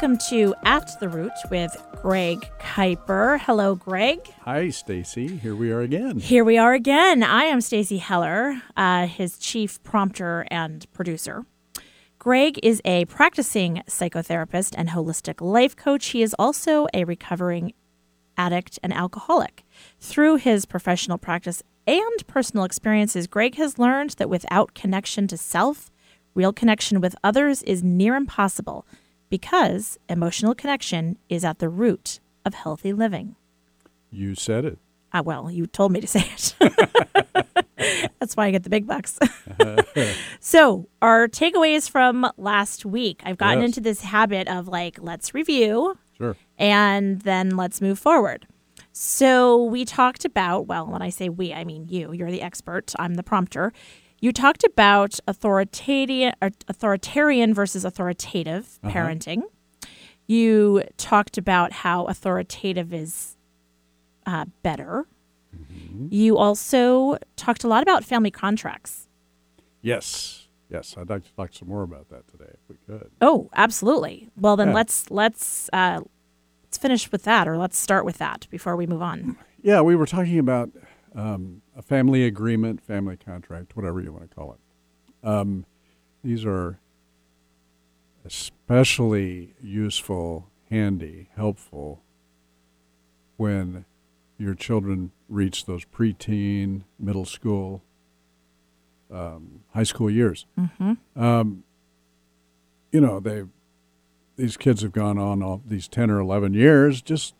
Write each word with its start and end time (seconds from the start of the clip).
Welcome 0.00 0.16
to 0.30 0.54
At 0.62 0.98
the 0.98 1.10
Root 1.10 1.34
with 1.50 1.76
Greg 2.00 2.50
Kuiper. 2.58 3.38
Hello, 3.38 3.74
Greg. 3.74 4.18
Hi, 4.46 4.70
Stacy. 4.70 5.36
Here 5.36 5.54
we 5.54 5.70
are 5.72 5.82
again. 5.82 6.18
Here 6.18 6.42
we 6.42 6.56
are 6.56 6.72
again. 6.72 7.22
I 7.22 7.42
am 7.42 7.60
Stacy 7.60 7.98
Heller, 7.98 8.62
uh, 8.78 9.06
his 9.06 9.36
chief 9.36 9.82
prompter 9.82 10.46
and 10.50 10.90
producer. 10.94 11.44
Greg 12.18 12.58
is 12.62 12.80
a 12.86 13.04
practicing 13.04 13.82
psychotherapist 13.86 14.74
and 14.74 14.88
holistic 14.88 15.42
life 15.42 15.76
coach. 15.76 16.06
He 16.06 16.22
is 16.22 16.34
also 16.38 16.86
a 16.94 17.04
recovering 17.04 17.74
addict 18.38 18.78
and 18.82 18.94
alcoholic. 18.94 19.64
Through 19.98 20.36
his 20.36 20.64
professional 20.64 21.18
practice 21.18 21.62
and 21.86 22.26
personal 22.26 22.64
experiences, 22.64 23.26
Greg 23.26 23.56
has 23.56 23.78
learned 23.78 24.12
that 24.12 24.30
without 24.30 24.72
connection 24.72 25.26
to 25.26 25.36
self, 25.36 25.90
real 26.34 26.54
connection 26.54 27.02
with 27.02 27.14
others 27.22 27.62
is 27.64 27.84
near 27.84 28.14
impossible 28.14 28.86
because 29.30 29.98
emotional 30.08 30.54
connection 30.54 31.16
is 31.28 31.44
at 31.44 31.58
the 31.58 31.68
root 31.68 32.20
of 32.44 32.54
healthy 32.54 32.92
living. 32.92 33.36
You 34.10 34.34
said 34.34 34.64
it. 34.64 34.78
Ah, 35.12 35.22
well, 35.22 35.50
you 35.50 35.66
told 35.66 35.92
me 35.92 36.00
to 36.00 36.06
say 36.06 36.24
it. 36.36 36.54
That's 38.20 38.36
why 38.36 38.46
I 38.46 38.50
get 38.50 38.62
the 38.64 38.70
big 38.70 38.86
bucks. 38.86 39.18
so, 40.40 40.88
our 41.00 41.26
takeaways 41.28 41.88
from 41.90 42.30
last 42.36 42.84
week. 42.84 43.20
I've 43.24 43.38
gotten 43.38 43.60
Yes. 43.60 43.68
into 43.68 43.80
this 43.80 44.02
habit 44.02 44.48
of 44.48 44.68
like, 44.68 44.98
let's 45.00 45.32
review 45.34 45.96
Sure. 46.16 46.36
and 46.58 47.22
then 47.22 47.56
let's 47.56 47.80
move 47.80 47.98
forward. 47.98 48.46
So, 48.92 49.64
we 49.64 49.84
talked 49.84 50.24
about, 50.24 50.66
well, 50.66 50.86
when 50.86 51.00
I 51.02 51.08
say 51.10 51.28
we, 51.28 51.52
I 51.54 51.64
mean 51.64 51.86
you. 51.88 52.12
You're 52.12 52.30
the 52.30 52.42
expert, 52.42 52.92
I'm 52.98 53.14
the 53.14 53.22
prompter. 53.22 53.72
You 54.20 54.32
talked 54.32 54.64
about 54.64 55.18
authoritarian, 55.26 56.34
authoritarian 56.42 57.54
versus 57.54 57.84
authoritative 57.84 58.78
parenting. 58.84 59.42
You 60.26 60.84
talked 60.96 61.38
about 61.38 61.72
how 61.72 62.04
authoritative 62.04 62.92
is 62.92 63.36
uh, 64.26 64.44
better. 64.62 65.06
You 66.10 66.36
also 66.36 67.16
talked 67.36 67.64
a 67.64 67.68
lot 67.68 67.82
about 67.82 68.04
family 68.04 68.30
contracts. 68.30 69.08
Yes. 69.82 70.48
Yes. 70.68 70.94
I'd 70.96 71.08
like 71.08 71.24
to 71.24 71.34
talk 71.34 71.52
some 71.52 71.68
more 71.68 71.82
about 71.82 72.10
that 72.10 72.28
today 72.28 72.50
if 72.52 72.60
we 72.68 72.76
could. 72.86 73.10
Oh, 73.20 73.48
absolutely. 73.54 74.28
Well, 74.36 74.56
then 74.56 74.68
Yeah. 74.68 74.74
let's 74.74 75.10
let's 75.10 75.68
uh, 75.72 76.00
let's 76.64 76.78
finish 76.78 77.10
with 77.10 77.24
that, 77.24 77.48
or 77.48 77.56
let's 77.56 77.76
start 77.78 78.04
with 78.04 78.18
that 78.18 78.46
before 78.50 78.76
we 78.76 78.86
move 78.86 79.02
on. 79.02 79.36
Yeah, 79.62 79.80
we 79.80 79.96
were 79.96 80.06
talking 80.06 80.38
about 80.38 80.70
um, 81.14 81.62
a 81.76 81.82
family 81.82 82.24
agreement, 82.24 82.80
family 82.80 83.16
contract, 83.16 83.76
whatever 83.76 84.00
you 84.00 84.12
want 84.12 84.28
to 84.30 84.34
call 84.34 84.52
it. 84.52 85.26
Um, 85.26 85.66
these 86.22 86.44
are 86.44 86.78
especially 88.24 89.54
useful, 89.62 90.48
handy, 90.70 91.28
helpful 91.36 92.02
when 93.36 93.84
your 94.38 94.54
children 94.54 95.10
reach 95.28 95.66
those 95.66 95.84
preteen, 95.84 96.82
middle 96.98 97.24
school, 97.24 97.82
um, 99.10 99.60
high 99.74 99.82
school 99.82 100.10
years. 100.10 100.46
Mm-hmm. 100.58 101.22
um, 101.22 101.64
you 102.92 103.00
know, 103.00 103.20
they 103.20 103.44
these 104.36 104.56
kids 104.56 104.82
have 104.82 104.90
gone 104.92 105.16
on 105.18 105.42
all 105.42 105.62
these 105.66 105.86
ten 105.86 106.10
or 106.10 106.18
eleven 106.18 106.54
years 106.54 107.00
just 107.02 107.34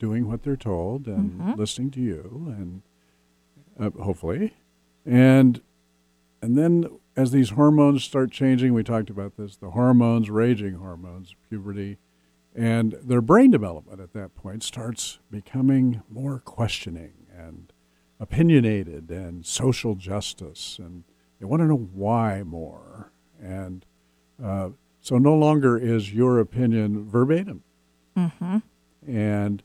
doing 0.00 0.26
what 0.28 0.42
they're 0.42 0.56
told 0.56 1.06
and 1.06 1.40
Mhm. 1.40 1.56
listening 1.56 1.90
to 1.92 2.00
you, 2.00 2.52
and 2.58 2.82
uh, 3.78 3.90
hopefully, 4.02 4.54
and 5.04 5.60
and 6.40 6.56
then 6.56 6.88
as 7.16 7.30
these 7.30 7.50
hormones 7.50 8.02
start 8.02 8.30
changing, 8.30 8.72
we 8.74 8.82
talked 8.82 9.10
about 9.10 9.36
this, 9.36 9.56
the 9.56 9.70
hormones, 9.70 10.30
raging 10.30 10.74
hormones, 10.74 11.34
puberty, 11.48 11.98
and 12.54 12.96
their 13.02 13.20
brain 13.20 13.50
development 13.50 14.00
at 14.00 14.12
that 14.12 14.34
point 14.34 14.62
starts 14.62 15.18
becoming 15.30 16.02
more 16.08 16.38
questioning 16.38 17.12
and 17.34 17.72
opinionated 18.18 19.10
and 19.10 19.44
social 19.44 19.94
justice, 19.94 20.78
and 20.78 21.04
they 21.38 21.46
want 21.46 21.60
to 21.60 21.66
know 21.66 21.88
why 21.92 22.42
more. 22.42 23.12
And 23.40 23.84
uh, 24.42 24.70
so 25.00 25.18
no 25.18 25.34
longer 25.34 25.76
is 25.76 26.12
your 26.12 26.38
opinion 26.38 27.08
verbatim. 27.08 27.62
Mm-hmm. 28.16 28.58
And 29.06 29.62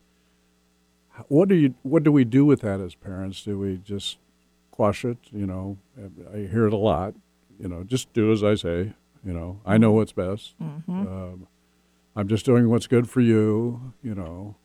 what 1.26 1.48
do 1.48 1.54
you 1.54 1.74
what 1.82 2.02
do 2.02 2.12
we 2.12 2.24
do 2.24 2.44
with 2.44 2.60
that 2.60 2.80
as 2.80 2.94
parents? 2.94 3.42
Do 3.42 3.58
we 3.58 3.78
just 3.78 4.18
quash 4.70 5.04
it? 5.04 5.18
You 5.32 5.46
know, 5.46 5.78
I 6.32 6.38
hear 6.38 6.66
it 6.66 6.72
a 6.72 6.76
lot. 6.76 7.14
You 7.58 7.68
know, 7.68 7.82
just 7.82 8.12
do 8.12 8.32
as 8.32 8.44
I 8.44 8.54
say. 8.54 8.94
You 9.24 9.32
know, 9.32 9.60
I 9.66 9.78
know 9.78 9.92
what's 9.92 10.12
best. 10.12 10.54
Mm-hmm. 10.62 10.92
Um, 10.92 11.48
I'm 12.14 12.28
just 12.28 12.46
doing 12.46 12.68
what's 12.68 12.86
good 12.86 13.08
for 13.08 13.20
you. 13.20 13.92
You 14.02 14.14
know, 14.14 14.56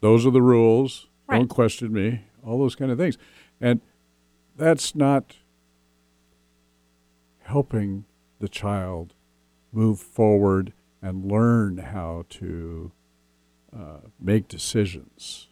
those 0.00 0.26
are 0.26 0.30
the 0.30 0.42
rules. 0.42 1.06
Right. 1.28 1.38
Don't 1.38 1.48
question 1.48 1.92
me. 1.92 2.22
All 2.44 2.58
those 2.58 2.74
kind 2.74 2.90
of 2.90 2.98
things, 2.98 3.16
and 3.60 3.80
that's 4.56 4.94
not 4.94 5.36
helping 7.44 8.04
the 8.40 8.48
child 8.48 9.14
move 9.72 9.98
forward 10.00 10.72
and 11.00 11.30
learn 11.30 11.78
how 11.78 12.24
to 12.28 12.92
uh, 13.74 13.98
make 14.20 14.48
decisions 14.48 15.48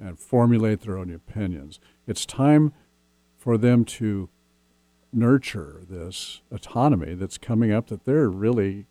and 0.00 0.18
formulate 0.18 0.80
their 0.82 0.96
own 0.98 1.12
opinions. 1.12 1.80
It's 2.06 2.26
time 2.26 2.72
for 3.36 3.56
them 3.56 3.84
to 3.84 4.28
nurture 5.12 5.80
this 5.88 6.42
autonomy 6.50 7.14
that's 7.14 7.38
coming 7.38 7.72
up 7.72 7.86
that 7.88 8.04
they're 8.04 8.28
really 8.28 8.86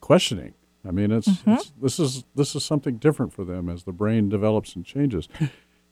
questioning. 0.00 0.54
I 0.86 0.90
mean, 0.90 1.10
it's, 1.10 1.28
Mhm. 1.28 1.56
it's 1.56 1.72
this 1.80 1.98
is 1.98 2.24
this 2.34 2.54
is 2.54 2.64
something 2.64 2.96
different 2.98 3.32
for 3.32 3.44
them 3.44 3.68
as 3.68 3.84
the 3.84 3.92
brain 3.92 4.28
develops 4.28 4.76
and 4.76 4.84
changes, 4.84 5.28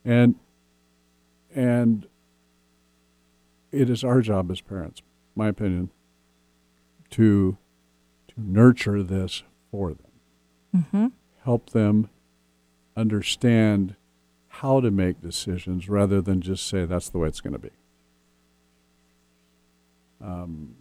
and 0.04 0.34
and 1.54 2.06
it 3.72 3.88
is 3.91 4.04
our 4.04 4.20
job 4.20 4.50
as 4.50 4.60
parents, 4.60 5.03
my 5.34 5.48
opinion, 5.48 5.91
to 7.10 7.56
to 8.28 8.34
nurture 8.41 9.03
this 9.03 9.42
for 9.70 9.94
them 9.94 10.03
Mm-hmm. 10.74 11.06
help 11.44 11.70
them 11.70 12.10
understand 12.97 13.97
how 14.60 14.80
to 14.80 14.90
make 14.90 15.20
decisions 15.20 15.88
rather 15.88 16.20
than 16.20 16.40
just 16.40 16.66
say 16.66 16.84
that's 16.84 17.08
the 17.08 17.18
way 17.18 17.28
it's 17.28 17.40
going 17.40 17.52
to 17.52 17.58
be. 17.58 17.70
Um, 20.20 20.76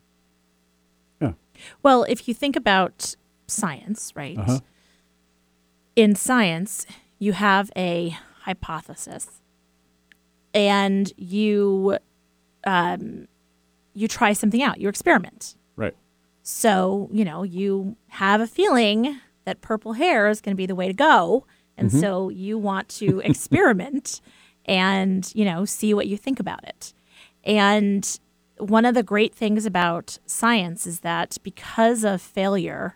Well, 1.81 2.03
if 2.09 2.27
you 2.27 2.33
think 2.33 2.57
about 2.57 3.15
science, 3.47 4.11
right? 4.13 4.37
Uh-huh. 4.37 4.59
In 5.95 6.13
science, 6.13 6.85
you 7.17 7.31
have 7.31 7.71
a 7.77 8.17
hypothesis, 8.41 9.41
and 10.53 11.13
you 11.15 11.97
um, 12.65 13.29
you 13.93 14.09
try 14.09 14.33
something 14.33 14.61
out. 14.61 14.81
You 14.81 14.89
experiment. 14.89 15.55
right. 15.77 15.95
So 16.43 17.09
you 17.13 17.23
know 17.23 17.43
you 17.43 17.95
have 18.09 18.41
a 18.41 18.47
feeling 18.47 19.21
that 19.45 19.61
purple 19.61 19.93
hair 19.93 20.27
is 20.27 20.41
going 20.41 20.53
to 20.53 20.57
be 20.57 20.65
the 20.65 20.75
way 20.75 20.87
to 20.87 20.93
go, 20.93 21.45
and 21.77 21.89
Mhm. 21.91 21.99
so 21.99 22.29
you 22.29 22.57
want 22.57 22.89
to 22.89 23.19
experiment 23.25 24.21
and 24.65 25.31
you 25.35 25.45
know 25.45 25.65
see 25.65 25.93
what 25.93 26.07
you 26.07 26.17
think 26.17 26.39
about 26.39 26.63
it. 26.63 26.93
And 27.43 28.19
one 28.57 28.85
of 28.85 28.95
the 28.95 29.03
great 29.03 29.35
things 29.35 29.65
about 29.65 30.17
science 30.25 30.87
is 30.87 31.01
that 31.01 31.37
because 31.43 32.03
of 32.03 32.21
failure, 32.21 32.95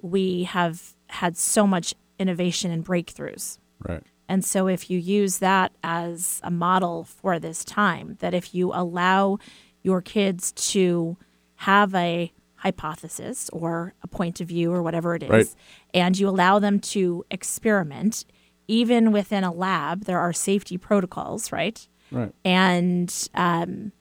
we 0.00 0.44
have 0.44 0.94
had 1.08 1.36
so 1.36 1.66
much 1.66 1.94
innovation 2.18 2.70
and 2.70 2.84
breakthroughs. 2.84 3.58
Right. 3.86 4.02
And 4.28 4.44
so, 4.44 4.66
if 4.68 4.90
you 4.90 4.98
use 4.98 5.38
that 5.38 5.72
as 5.82 6.40
a 6.42 6.50
model 6.50 7.04
for 7.04 7.38
this 7.38 7.64
time, 7.64 8.16
that 8.20 8.32
if 8.34 8.54
you 8.54 8.72
allow 8.72 9.38
your 9.82 10.00
kids 10.00 10.52
to 10.52 11.16
have 11.56 11.94
a 11.94 12.32
hypothesis 12.56 13.50
or 13.52 13.92
a 14.02 14.06
point 14.08 14.40
of 14.40 14.48
view 14.48 14.72
or 14.72 14.82
whatever 14.82 15.14
it 15.14 15.22
is, 15.22 15.28
Right. 15.30 15.54
And 15.94 16.18
you 16.18 16.28
allow 16.28 16.58
them 16.58 16.78
to 16.80 17.24
experiment, 17.30 18.26
even 18.68 19.12
within 19.12 19.44
a 19.44 19.52
lab, 19.52 20.04
there 20.04 20.18
are 20.18 20.32
safety 20.32 20.76
protocols, 20.76 21.50
right? 21.52 21.86
Right. 22.10 22.32
and 22.44 23.28
um, 23.34 23.92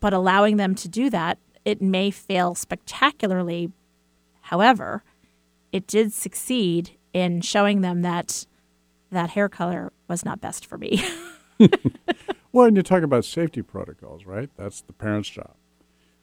but 0.00 0.12
allowing 0.12 0.56
them 0.56 0.74
to 0.74 0.88
do 0.88 1.08
that 1.10 1.38
it 1.64 1.80
may 1.80 2.10
fail 2.10 2.56
spectacularly 2.56 3.70
however 4.40 5.04
it 5.70 5.86
did 5.86 6.12
succeed 6.12 6.98
in 7.12 7.40
showing 7.40 7.80
them 7.80 8.02
that 8.02 8.44
that 9.12 9.30
hair 9.30 9.48
color 9.48 9.92
was 10.08 10.24
not 10.24 10.40
best 10.40 10.66
for 10.66 10.76
me 10.76 11.02
Well, 12.52 12.66
and 12.66 12.76
you 12.76 12.82
talk 12.82 13.02
about 13.02 13.24
safety 13.24 13.62
protocols, 13.62 14.26
right? 14.26 14.50
That's 14.58 14.82
the 14.82 14.92
parent's 14.92 15.30
job. 15.30 15.54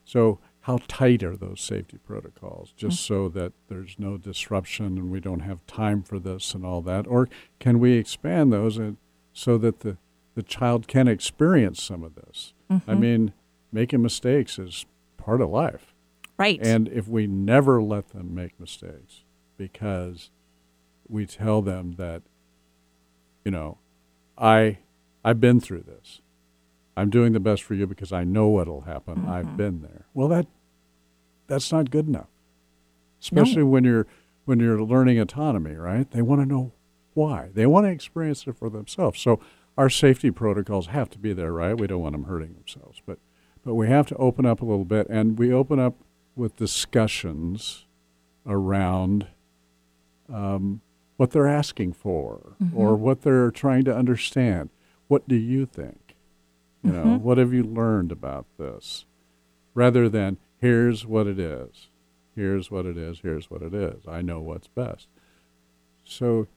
So, 0.04 0.38
how 0.64 0.78
tight 0.88 1.22
are 1.22 1.36
those 1.36 1.60
safety 1.60 1.98
protocols 1.98 2.72
just 2.76 3.00
so 3.00 3.28
that 3.30 3.52
there's 3.68 3.96
no 3.98 4.18
disruption 4.18 4.86
and 4.98 5.10
we 5.10 5.18
don't 5.20 5.40
have 5.40 5.66
time 5.66 6.02
for 6.02 6.18
this 6.18 6.54
and 6.54 6.64
all 6.66 6.82
that? 6.82 7.06
Or 7.06 7.28
can 7.58 7.78
we 7.78 7.92
expand 7.94 8.52
those 8.52 8.76
and 8.76 8.96
so 9.32 9.56
that 9.58 9.80
the, 9.80 9.96
the 10.34 10.42
child 10.42 10.86
can 10.86 11.08
experience 11.08 11.82
some 11.82 12.02
of 12.02 12.14
this? 12.14 12.52
I 12.70 12.74
Mhm. 12.94 12.98
mean, 13.00 13.32
making 13.72 14.02
mistakes 14.02 14.58
is 14.58 14.84
part 15.16 15.40
of 15.40 15.48
life. 15.50 15.94
Right. 16.36 16.60
And 16.64 16.88
if 16.88 17.08
we 17.08 17.26
never 17.26 17.82
let 17.82 18.08
them 18.08 18.34
make 18.34 18.58
mistakes 18.60 19.24
because 19.56 20.30
we 21.08 21.26
tell 21.26 21.62
them 21.62 21.92
that, 21.96 22.22
you 23.44 23.50
know, 23.50 23.78
I 24.38 24.78
I've 25.24 25.40
been 25.40 25.60
through 25.60 25.82
this. 25.82 26.20
I'm 26.96 27.10
doing 27.10 27.32
the 27.32 27.40
best 27.40 27.62
for 27.62 27.74
you 27.74 27.86
because 27.86 28.12
I 28.12 28.24
know 28.24 28.48
what'll 28.48 28.82
happen. 28.82 29.16
Mm-hmm. 29.16 29.30
I've 29.30 29.56
been 29.56 29.82
there. 29.82 30.06
Well, 30.14 30.28
that 30.28 30.46
that's 31.46 31.72
not 31.72 31.90
good 31.90 32.06
enough. 32.06 32.28
Especially 33.20 33.62
when 33.62 33.84
you're 33.84 34.06
when 34.44 34.60
you're 34.60 34.82
learning 34.82 35.18
autonomy, 35.18 35.74
right? 35.74 36.10
They 36.10 36.22
want 36.22 36.40
to 36.42 36.46
know 36.46 36.72
why. 37.14 37.50
They 37.52 37.66
want 37.66 37.86
to 37.86 37.90
experience 37.90 38.46
it 38.46 38.56
for 38.56 38.70
themselves. 38.70 39.20
So 39.20 39.40
our 39.76 39.90
safety 39.90 40.30
protocols 40.30 40.88
have 40.88 41.10
to 41.10 41.18
be 41.18 41.32
there, 41.32 41.52
right? 41.52 41.78
We 41.78 41.86
don't 41.86 42.02
want 42.02 42.12
them 42.12 42.24
hurting 42.24 42.54
themselves, 42.54 43.02
but 43.06 43.18
but 43.64 43.74
we 43.74 43.88
have 43.88 44.06
to 44.06 44.16
open 44.16 44.46
up 44.46 44.62
a 44.62 44.64
little 44.64 44.84
bit, 44.84 45.06
and 45.10 45.38
we 45.38 45.52
open 45.52 45.78
up 45.78 45.94
with 46.34 46.56
discussions 46.56 47.86
around 48.46 49.26
um, 50.32 50.80
what 51.16 51.32
they're 51.32 51.46
asking 51.46 51.92
for 51.92 52.56
or 52.74 52.96
what 52.96 53.22
they're 53.22 53.50
trying 53.50 53.84
to 53.84 53.94
understand. 53.94 54.70
What 55.08 55.28
do 55.28 55.34
you 55.34 55.66
think? 55.66 56.09
You 56.82 56.92
know, 56.92 57.18
what 57.18 57.38
have 57.38 57.52
you 57.52 57.62
learned 57.62 58.10
about 58.10 58.46
this? 58.58 59.04
Rather 59.74 60.08
than 60.08 60.38
here's 60.58 61.06
what 61.06 61.26
it 61.26 61.38
is, 61.38 61.88
here's 62.34 62.70
what 62.70 62.86
it 62.86 62.96
is, 62.96 63.20
here's 63.20 63.50
what 63.50 63.62
it 63.62 63.74
is. 63.74 64.04
I 64.08 64.22
know 64.22 64.40
what's 64.40 64.68
best. 64.68 65.08
So, 66.04 66.48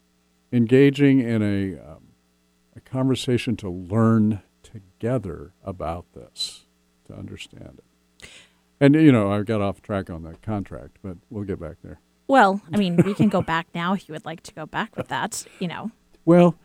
engaging 0.52 1.20
in 1.20 1.42
a 1.42 1.80
um, 1.80 2.08
a 2.76 2.80
conversation 2.80 3.56
to 3.58 3.70
learn 3.70 4.42
together 4.64 5.54
about 5.64 6.06
this, 6.14 6.66
to 7.08 7.14
understand 7.14 7.80
it. 7.80 8.30
And 8.80 8.96
you 8.96 9.12
know, 9.12 9.32
I 9.32 9.44
got 9.44 9.62
off 9.62 9.82
track 9.82 10.10
on 10.10 10.24
the 10.24 10.36
contract, 10.42 10.98
but 11.04 11.18
we'll 11.30 11.44
get 11.44 11.60
back 11.60 11.78
there. 11.84 12.00
Well, 12.28 12.62
I 12.74 12.78
mean, 12.78 12.98
we 12.98 13.14
can 13.14 13.30
go 13.30 13.42
back 13.54 13.68
now 13.76 13.94
if 13.94 14.08
you 14.08 14.14
would 14.14 14.26
like 14.26 14.42
to 14.44 14.54
go 14.54 14.66
back 14.66 14.96
with 14.96 15.10
that. 15.10 15.46
You 15.60 15.68
know. 15.68 15.92
Well, 16.26 16.56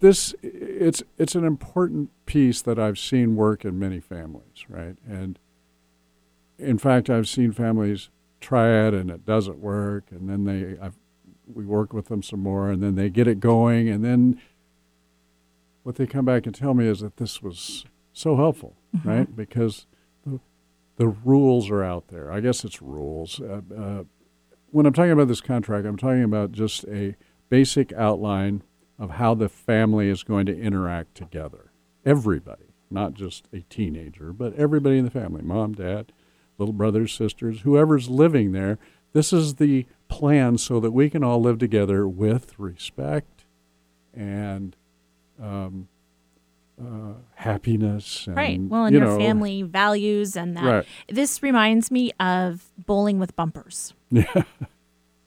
this 0.00 0.34
it's 0.42 1.02
it's 1.18 1.34
an 1.34 1.44
important 1.44 2.10
piece 2.26 2.62
that 2.62 2.78
I've 2.78 2.98
seen 2.98 3.36
work 3.36 3.64
in 3.64 3.78
many 3.78 4.00
families, 4.00 4.64
right? 4.68 4.96
And 5.08 5.38
in 6.58 6.78
fact, 6.78 7.10
I've 7.10 7.28
seen 7.28 7.52
families 7.52 8.10
try 8.40 8.86
it 8.86 8.94
and 8.94 9.10
it 9.10 9.24
doesn't 9.24 9.58
work, 9.58 10.04
and 10.10 10.28
then 10.28 10.44
they 10.44 10.78
I've, 10.78 10.96
we 11.52 11.64
work 11.64 11.92
with 11.92 12.06
them 12.06 12.22
some 12.22 12.40
more, 12.40 12.70
and 12.70 12.82
then 12.82 12.94
they 12.94 13.10
get 13.10 13.26
it 13.26 13.40
going, 13.40 13.88
and 13.88 14.04
then 14.04 14.40
what 15.82 15.96
they 15.96 16.06
come 16.06 16.24
back 16.24 16.46
and 16.46 16.54
tell 16.54 16.74
me 16.74 16.86
is 16.86 17.00
that 17.00 17.18
this 17.18 17.42
was 17.42 17.84
so 18.12 18.36
helpful, 18.36 18.76
right? 19.04 19.34
Because 19.36 19.86
the, 20.26 20.40
the 20.96 21.08
rules 21.08 21.70
are 21.70 21.84
out 21.84 22.08
there. 22.08 22.32
I 22.32 22.40
guess 22.40 22.64
it's 22.64 22.80
rules. 22.80 23.40
Uh, 23.40 23.60
uh, 23.76 24.04
when 24.70 24.86
I'm 24.86 24.92
talking 24.92 25.12
about 25.12 25.28
this 25.28 25.42
contract, 25.42 25.86
I'm 25.86 25.98
talking 25.98 26.24
about 26.24 26.52
just 26.52 26.84
a 26.84 27.16
basic 27.50 27.92
outline 27.92 28.62
of 28.98 29.10
how 29.10 29.34
the 29.34 29.48
family 29.48 30.08
is 30.08 30.22
going 30.22 30.46
to 30.46 30.58
interact 30.58 31.14
together. 31.14 31.70
Everybody, 32.04 32.74
not 32.90 33.14
just 33.14 33.48
a 33.52 33.60
teenager, 33.62 34.32
but 34.32 34.54
everybody 34.54 34.98
in 34.98 35.04
the 35.04 35.10
family 35.10 35.42
mom, 35.42 35.72
dad, 35.74 36.12
little 36.58 36.72
brothers, 36.72 37.12
sisters, 37.12 37.60
whoever's 37.62 38.08
living 38.08 38.52
there. 38.52 38.78
This 39.12 39.32
is 39.32 39.54
the 39.54 39.86
plan 40.08 40.58
so 40.58 40.80
that 40.80 40.90
we 40.90 41.08
can 41.08 41.24
all 41.24 41.40
live 41.40 41.58
together 41.58 42.06
with 42.06 42.58
respect 42.58 43.44
and 44.12 44.76
um, 45.42 45.88
uh, 46.80 47.14
happiness. 47.36 48.26
And, 48.26 48.36
Right. 48.36 48.60
Well, 48.60 48.86
and 48.86 48.94
you 48.94 49.00
your 49.00 49.10
know, 49.10 49.18
family 49.18 49.62
values 49.62 50.36
and 50.36 50.56
that. 50.56 50.64
Right. 50.64 50.86
This 51.08 51.42
reminds 51.42 51.90
me 51.90 52.12
of 52.20 52.72
bowling 52.86 53.18
with 53.18 53.34
bumpers. 53.36 53.94
Yeah. 54.10 54.42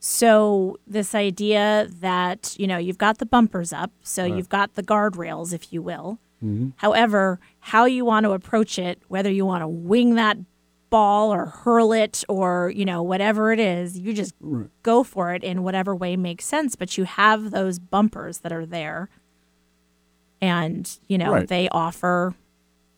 So 0.00 0.78
this 0.86 1.14
idea 1.14 1.88
that, 2.00 2.54
you 2.58 2.66
know, 2.66 2.78
you've 2.78 2.98
got 2.98 3.18
the 3.18 3.26
bumpers 3.26 3.72
up, 3.72 3.90
so 4.02 4.22
Right. 4.22 4.34
you've 4.34 4.48
got 4.48 4.74
the 4.74 4.82
guardrails, 4.82 5.52
if 5.52 5.72
you 5.72 5.82
will. 5.82 6.18
Mhm. 6.42 6.72
However, 6.76 7.40
how 7.60 7.84
you 7.84 8.04
want 8.04 8.24
to 8.24 8.30
approach 8.32 8.78
it, 8.78 9.00
whether 9.08 9.30
you 9.30 9.44
want 9.44 9.62
to 9.62 9.68
wing 9.68 10.14
that 10.14 10.38
ball 10.88 11.34
or 11.34 11.46
hurl 11.46 11.92
it 11.92 12.24
or, 12.28 12.72
you 12.74 12.84
know, 12.84 13.02
whatever 13.02 13.52
it 13.52 13.58
is, 13.60 13.98
you 13.98 14.14
just 14.14 14.34
Right. 14.40 14.70
go 14.82 15.02
for 15.02 15.34
it 15.34 15.42
in 15.44 15.62
whatever 15.62 15.94
way 15.94 16.16
makes 16.16 16.44
sense. 16.46 16.76
But 16.76 16.96
you 16.96 17.04
have 17.04 17.50
those 17.50 17.78
bumpers 17.78 18.38
that 18.38 18.52
are 18.52 18.64
there. 18.64 19.10
And, 20.40 20.88
you 21.08 21.18
know, 21.18 21.32
Right. 21.32 21.48
they 21.48 21.68
offer, 21.70 22.34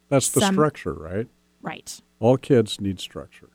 That's 0.09 0.29
the 0.29 0.41
Some- 0.41 0.57
structure, 0.57 0.93
right? 0.93 1.29
right. 1.63 2.01
All 2.19 2.37
kids 2.37 2.81
need 2.81 2.99
structure. 2.99 3.49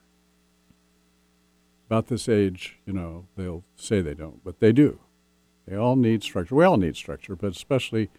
About 1.88 2.08
this 2.08 2.28
age, 2.28 2.78
you 2.86 2.94
know, 2.94 3.28
they'll 3.36 3.64
say 3.76 4.02
they 4.02 4.16
don't, 4.16 4.44
but 4.44 4.60
they 4.60 4.72
do. 4.72 5.00
They 5.68 5.76
all 5.76 5.96
need 5.96 6.24
structure. 6.24 6.56
We 6.56 6.66
all 6.66 6.78
need 6.78 6.96
structure, 6.96 7.36
but 7.36 7.52
especially 7.52 8.10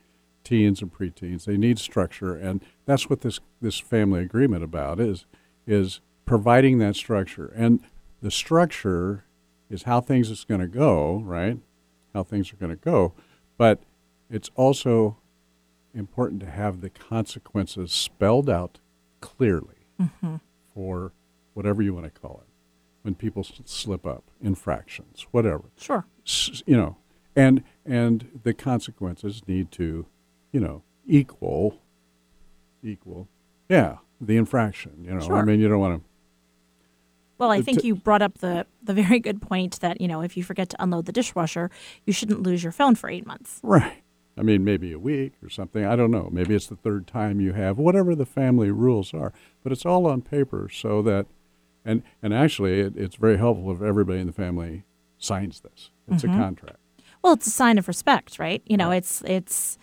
teens 0.45 0.81
and 0.81 0.93
preteens, 0.93 1.45
they 1.45 1.57
need 1.57 1.79
structure, 1.79 2.37
and 2.37 2.65
that's 2.85 3.11
what 3.11 3.23
this 3.23 3.41
this 3.61 3.81
family 3.81 4.21
agreement 4.21 4.63
about 4.63 5.01
is 5.01 5.27
is 5.67 6.01
providing 6.25 6.79
that 6.79 6.95
structure. 6.95 7.53
And 7.57 7.81
the 8.23 8.31
structure 8.31 9.25
is 9.69 9.83
how 9.83 10.01
things 10.01 10.31
is 10.31 10.45
going 10.45 10.61
to 10.61 10.69
go, 10.69 11.19
right? 11.25 11.59
How 12.15 12.23
things 12.23 12.53
are 12.53 12.57
going 12.57 12.71
to 12.71 12.83
go, 12.85 13.13
but 13.59 13.81
it's 14.31 14.51
also 14.55 15.19
important 15.95 16.41
to 16.41 16.51
have 16.51 16.81
the 16.81 16.91
consequences 16.91 17.93
spelled 17.93 18.49
out 18.49 18.79
clearly 19.21 19.87
mm-hmm. 20.01 20.37
for 20.75 21.13
whatever 21.55 21.83
you 21.83 21.95
want 21.95 22.05
to 22.13 22.21
call 22.21 22.43
it 22.43 22.56
when 23.06 23.14
people 23.14 23.44
slip 23.64 24.05
up 24.05 24.25
infractions 24.43 25.26
whatever 25.31 25.62
Sure. 25.79 26.05
S- 26.26 26.62
you 26.67 26.76
know 26.76 26.97
and 27.37 27.62
and 27.85 28.41
the 28.43 28.53
consequences 28.53 29.43
need 29.47 29.70
to 29.70 30.06
you 30.53 30.58
know 30.61 30.82
equal 31.06 31.79
equal 32.82 33.29
yeah 33.69 33.99
the 34.20 34.37
infraction 34.37 35.05
you 35.05 35.15
know 35.15 35.34
i 35.36 35.43
mean 35.44 35.60
you 35.60 35.69
don't 35.69 35.79
want 35.81 36.03
to 36.03 36.08
Well, 37.39 37.51
I 37.53 37.60
think 37.60 37.84
you 37.84 37.94
brought 37.94 38.22
up 38.22 38.39
the 38.39 38.67
the 38.82 38.94
very 38.94 39.20
good 39.20 39.41
point 39.41 39.79
that 39.81 40.01
you 40.01 40.08
know 40.08 40.20
if 40.22 40.36
you 40.36 40.43
forget 40.43 40.69
to 40.70 40.82
unload 40.82 41.05
the 41.06 41.13
dishwasher, 41.13 41.70
you 42.06 42.13
shouldn't 42.13 42.43
lose 42.43 42.63
your 42.63 42.72
phone 42.72 42.94
for 42.96 43.08
eight 43.10 43.27
months. 43.27 43.60
right 43.63 44.03
i 44.39 44.43
mean 44.43 44.65
maybe 44.65 44.93
a 44.93 44.98
week 44.98 45.32
or 45.44 45.48
something 45.48 45.84
i 45.84 45.94
don't 45.96 46.10
know 46.10 46.29
maybe 46.32 46.55
it's 46.55 46.67
the 46.67 46.77
third 46.77 47.06
time 47.06 47.41
you 47.41 47.53
have 47.53 47.79
whatever 47.79 48.15
the 48.15 48.27
family 48.27 48.70
rules 48.70 49.15
are 49.15 49.32
but 49.63 49.70
it's 49.72 49.86
all 49.86 50.06
on 50.06 50.20
paper 50.22 50.69
so 50.69 51.01
that 51.03 51.25
and 51.86 52.02
and 52.22 52.34
actually 52.34 52.81
it, 52.81 52.94
it's 52.96 53.16
very 53.16 53.38
helpful 53.38 53.72
if 53.72 53.81
everybody 53.81 54.19
in 54.20 54.26
the 54.26 54.32
family 54.32 54.84
signs 55.19 55.60
this 55.60 55.90
it's 56.08 56.24
a 56.24 56.26
mm-hmm. 56.26 56.40
contract 56.40 56.78
Well, 57.22 57.32
it's 57.32 57.46
a 57.46 57.50
sign 57.50 57.78
of 57.78 57.88
respect, 57.88 58.38
right? 58.38 58.62
You 58.66 58.76
know, 58.76 58.88
Right. 58.90 58.98
it's 58.98 59.22
it's 59.26 59.78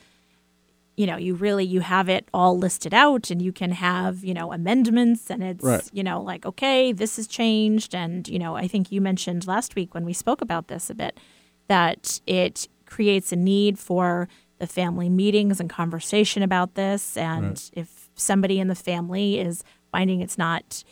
you 0.96 1.08
know, 1.08 1.18
you 1.18 1.34
really 1.34 1.66
you 1.66 1.80
have 1.82 2.08
it 2.08 2.30
all 2.34 2.56
listed 2.58 2.94
out 2.94 3.32
and 3.32 3.42
you 3.42 3.52
can 3.52 3.72
have, 3.72 4.24
you 4.24 4.34
know, 4.34 4.54
amendments 4.54 5.32
and 5.32 5.44
it's, 5.44 5.64
Right. 5.64 5.90
you 5.92 6.04
know, 6.04 6.22
like 6.22 6.46
okay, 6.46 6.92
this 6.94 7.16
has 7.16 7.28
changed 7.28 7.96
and, 7.96 8.28
you 8.28 8.38
know, 8.38 8.56
I 8.56 8.68
think 8.68 8.92
you 8.92 9.02
mentioned 9.02 9.48
last 9.48 9.76
week 9.76 9.94
when 9.96 10.06
we 10.06 10.14
spoke 10.14 10.42
about 10.42 10.68
this 10.68 10.90
a 10.92 10.96
bit 10.96 11.20
that 11.68 12.22
it 12.28 12.68
creates 12.86 13.32
a 13.32 13.36
need 13.36 13.80
for 13.80 14.28
the 14.60 14.68
family 14.68 15.10
meetings 15.10 15.60
and 15.60 15.68
conversation 15.70 16.44
about 16.44 16.76
this 16.76 17.18
and 17.18 17.46
Right. 17.46 17.70
if 17.74 18.10
somebody 18.16 18.60
in 18.60 18.68
the 18.68 18.76
family 18.76 19.40
is 19.40 19.64
finding 19.92 20.22
it's 20.22 20.38
not 20.38 20.84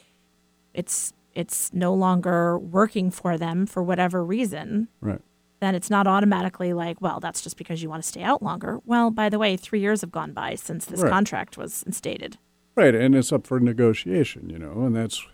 it's 0.73 1.13
it's 1.33 1.73
no 1.73 1.93
longer 1.93 2.59
working 2.59 3.09
for 3.09 3.37
them 3.37 3.65
for 3.65 3.81
whatever 3.81 4.23
reason, 4.23 4.87
right 4.99 5.21
then 5.61 5.75
it's 5.75 5.89
not 5.91 6.07
automatically 6.07 6.73
like, 6.73 6.99
well, 6.99 7.19
that's 7.19 7.39
just 7.39 7.55
because 7.55 7.81
you 7.81 7.89
want 7.89 8.01
to 8.01 8.09
stay 8.09 8.23
out 8.23 8.41
longer. 8.41 8.79
Well, 8.83 9.11
by 9.11 9.29
the 9.29 9.37
way, 9.39 9.55
three 9.55 9.79
years 9.79 10.01
have 10.01 10.11
gone 10.11 10.33
by 10.33 10.55
since 10.55 10.85
this 10.85 11.01
Right. 11.01 11.11
contract 11.11 11.55
was 11.55 11.83
instated. 11.83 12.37
Right, 12.75 12.95
and 12.95 13.15
it's 13.15 13.31
up 13.31 13.45
for 13.45 13.59
negotiation, 13.59 14.49
you 14.49 14.57
know, 14.57 14.85
and 14.85 14.95
that's 14.95 15.25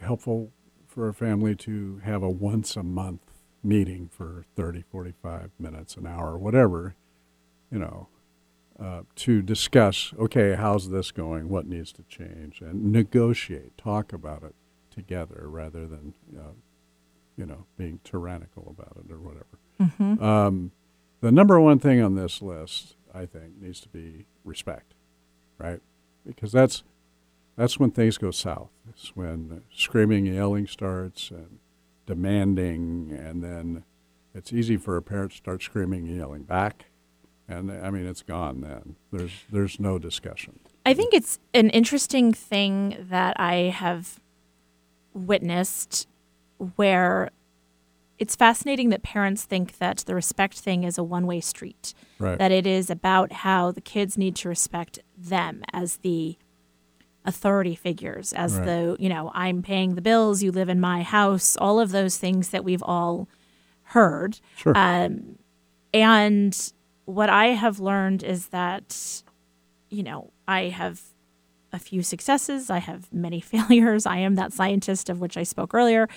helpful 0.00 0.50
for 0.86 1.08
a 1.08 1.14
family 1.14 1.54
to 1.56 2.00
have 2.04 2.22
a 2.22 2.30
once 2.30 2.74
a 2.74 2.82
month 2.82 3.20
meeting 3.62 4.08
for 4.10 4.46
30, 4.56 4.82
45 4.90 5.50
minutes, 5.58 5.96
an 5.96 6.06
hour, 6.06 6.38
whatever, 6.38 6.94
you 7.70 7.78
know, 7.78 8.08
uh, 8.80 9.02
to 9.16 9.42
discuss, 9.42 10.14
okay, 10.18 10.54
how's 10.54 10.88
this 10.88 11.10
going? 11.10 11.50
What 11.50 11.66
needs 11.66 11.92
to 11.92 12.02
change? 12.04 12.62
And 12.62 12.92
negotiate, 12.92 13.76
talk 13.76 14.12
about 14.14 14.42
it 14.42 14.54
together 14.96 15.44
rather 15.48 15.86
than, 15.86 16.14
uh, 16.36 16.54
you 17.36 17.46
know, 17.46 17.66
being 17.76 18.00
tyrannical 18.02 18.74
about 18.76 18.96
it 19.04 19.12
or 19.12 19.18
whatever. 19.18 20.22
Um, 20.22 20.72
the 21.20 21.30
number 21.30 21.60
one 21.60 21.78
thing 21.78 22.00
on 22.00 22.14
this 22.14 22.40
list, 22.42 22.96
I 23.14 23.26
think, 23.26 23.60
needs 23.60 23.80
to 23.80 23.88
be 23.88 24.26
respect, 24.44 24.94
right? 25.58 25.80
Because 26.26 26.52
that's 26.52 26.82
that's 27.56 27.78
when 27.78 27.90
things 27.90 28.18
go 28.18 28.30
south. 28.30 28.70
It's 28.88 29.14
when 29.16 29.62
screaming, 29.74 30.26
and 30.26 30.36
yelling 30.36 30.66
starts, 30.66 31.30
and 31.30 31.58
demanding, 32.06 33.16
and 33.18 33.42
then 33.42 33.84
it's 34.34 34.52
easy 34.52 34.76
for 34.76 34.96
a 34.96 35.02
parent 35.02 35.32
to 35.32 35.36
start 35.38 35.62
screaming 35.62 36.06
and 36.06 36.16
yelling 36.16 36.42
back, 36.42 36.86
and 37.48 37.70
I 37.70 37.90
mean 37.90 38.06
it's 38.06 38.22
gone. 38.22 38.60
Then 38.60 38.96
there's 39.12 39.32
there's 39.50 39.80
no 39.80 39.98
discussion. 39.98 40.60
I 40.84 40.94
think 40.94 41.12
it's 41.14 41.38
an 41.52 41.70
interesting 41.70 42.32
thing 42.32 43.06
that 43.10 43.38
I 43.40 43.54
have 43.74 44.20
witnessed 45.16 46.06
where 46.76 47.30
it's 48.18 48.34
fascinating 48.36 48.88
that 48.90 49.02
parents 49.02 49.44
think 49.44 49.78
that 49.78 49.98
the 50.06 50.14
respect 50.14 50.58
thing 50.58 50.84
is 50.84 50.96
a 50.98 51.04
one 51.04 51.26
way 51.26 51.40
street, 51.40 51.92
Right. 52.18 52.38
that 52.38 52.50
it 52.52 52.66
is 52.66 52.88
about 52.90 53.30
how 53.32 53.70
the 53.72 53.80
kids 53.80 54.16
need 54.16 54.36
to 54.36 54.48
respect 54.48 54.98
them 55.18 55.62
as 55.72 55.98
the 55.98 56.36
authority 57.24 57.74
figures, 57.74 58.32
as 58.32 58.56
Right. 58.56 58.64
the, 58.64 58.96
you 58.98 59.08
know, 59.08 59.30
I'm 59.34 59.60
paying 59.62 59.96
the 59.96 60.00
bills, 60.00 60.42
you 60.42 60.50
live 60.52 60.68
in 60.68 60.80
my 60.80 61.02
house, 61.02 61.56
all 61.56 61.78
of 61.80 61.90
those 61.90 62.16
things 62.18 62.50
that 62.50 62.64
we've 62.64 62.82
all 62.82 63.28
heard. 63.90 64.40
Sure. 64.56 64.72
Um, 64.76 65.38
and 65.92 66.72
what 67.04 67.28
I 67.28 67.48
have 67.48 67.80
learned 67.80 68.22
is 68.22 68.48
that, 68.48 69.22
you 69.90 70.02
know, 70.02 70.32
I 70.48 70.64
have 70.68 71.02
a 71.72 71.78
few 71.78 72.02
successes, 72.02 72.70
I 72.70 72.78
have 72.78 73.12
many 73.12 73.40
failures. 73.52 74.06
I 74.06 74.18
am 74.18 74.34
that 74.36 74.52
scientist 74.52 75.08
of 75.08 75.20
which 75.20 75.36
I 75.36 75.42
spoke 75.42 75.74
earlier. 75.74 76.08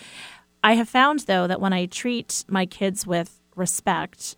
I 0.63 0.73
have 0.73 0.89
found, 0.89 1.19
though, 1.21 1.47
that 1.47 1.61
when 1.61 1.73
I 1.73 1.85
treat 1.85 2.43
my 2.47 2.65
kids 2.65 3.07
with 3.07 3.39
respect, 3.55 4.35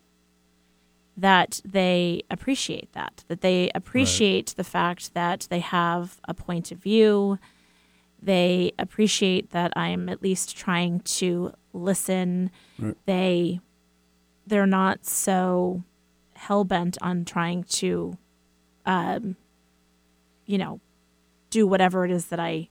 that 1.18 1.62
they 1.66 2.24
appreciate 2.30 2.94
that, 2.94 3.24
that 3.28 3.42
they 3.42 3.70
appreciate 3.76 4.54
the 4.58 4.64
fact 4.64 5.14
that 5.14 5.48
they 5.50 5.60
have 5.60 6.20
a 6.28 6.34
point 6.34 6.72
of 6.72 6.78
view. 6.78 7.38
They 8.22 8.72
appreciate 8.80 9.52
that 9.52 9.74
I'm 9.76 10.10
at 10.10 10.22
least 10.22 10.56
trying 10.56 11.02
to 11.02 11.54
listen. 11.74 12.52
Right. 12.78 12.96
They 13.06 13.60
they're 14.48 14.66
not 14.66 15.06
so 15.06 15.84
hell 16.34 16.64
bent 16.64 16.98
on 17.02 17.24
trying 17.24 17.64
to, 17.64 18.18
um, 18.86 19.36
you 20.46 20.58
know, 20.58 20.80
do 21.52 21.68
whatever 21.68 22.04
it 22.04 22.10
is 22.12 22.26
that 22.28 22.40
I 22.40 22.70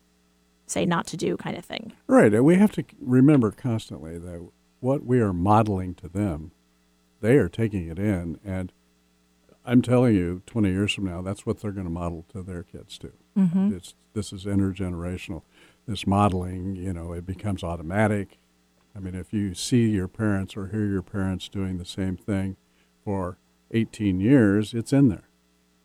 say 0.67 0.85
not 0.85 1.07
to 1.09 1.17
do, 1.17 1.37
kind 1.37 1.57
of 1.57 1.65
thing. 1.65 1.93
Right. 2.09 2.43
We 2.43 2.57
have 2.57 2.73
to 2.73 2.85
remember 3.01 3.53
constantly 3.53 4.19
that 4.19 4.49
what 4.81 5.05
we 5.05 5.21
are 5.21 5.33
modeling 5.33 5.95
to 5.97 6.09
them, 6.09 6.51
they 7.21 7.37
are 7.37 7.49
taking 7.49 7.87
it 7.89 7.99
in. 7.99 8.41
And 8.45 8.73
I'm 9.65 9.83
telling 9.83 10.15
you, 10.15 10.43
20 10.47 10.71
years 10.71 10.93
from 10.95 11.05
now, 11.05 11.23
that's 11.23 11.45
what 11.47 11.61
they're 11.61 11.73
going 11.73 11.87
to 11.87 11.91
model 11.93 12.25
to 12.33 12.43
their 12.43 12.63
kids 12.63 12.99
too. 12.99 13.13
Mm-hmm. 13.39 13.77
It's, 13.77 13.95
this 14.15 14.33
is 14.33 14.45
intergenerational. 14.45 15.43
This 15.87 16.07
modeling, 16.07 16.77
you 16.77 16.93
know, 16.93 17.13
it 17.13 17.27
becomes 17.27 17.63
automatic. 17.63 18.39
I 18.97 19.01
mean, 19.01 19.15
if 19.15 19.33
you 19.33 19.55
see 19.55 19.89
your 19.91 20.09
parents 20.09 20.57
or 20.57 20.69
hear 20.69 20.87
your 20.87 21.03
parents 21.03 21.49
doing 21.49 21.79
the 21.79 21.85
same 21.85 22.17
thing 22.17 22.57
for 23.05 23.39
18 23.73 24.21
years, 24.21 24.73
it's 24.75 24.93
in 24.93 25.09
there, 25.09 25.25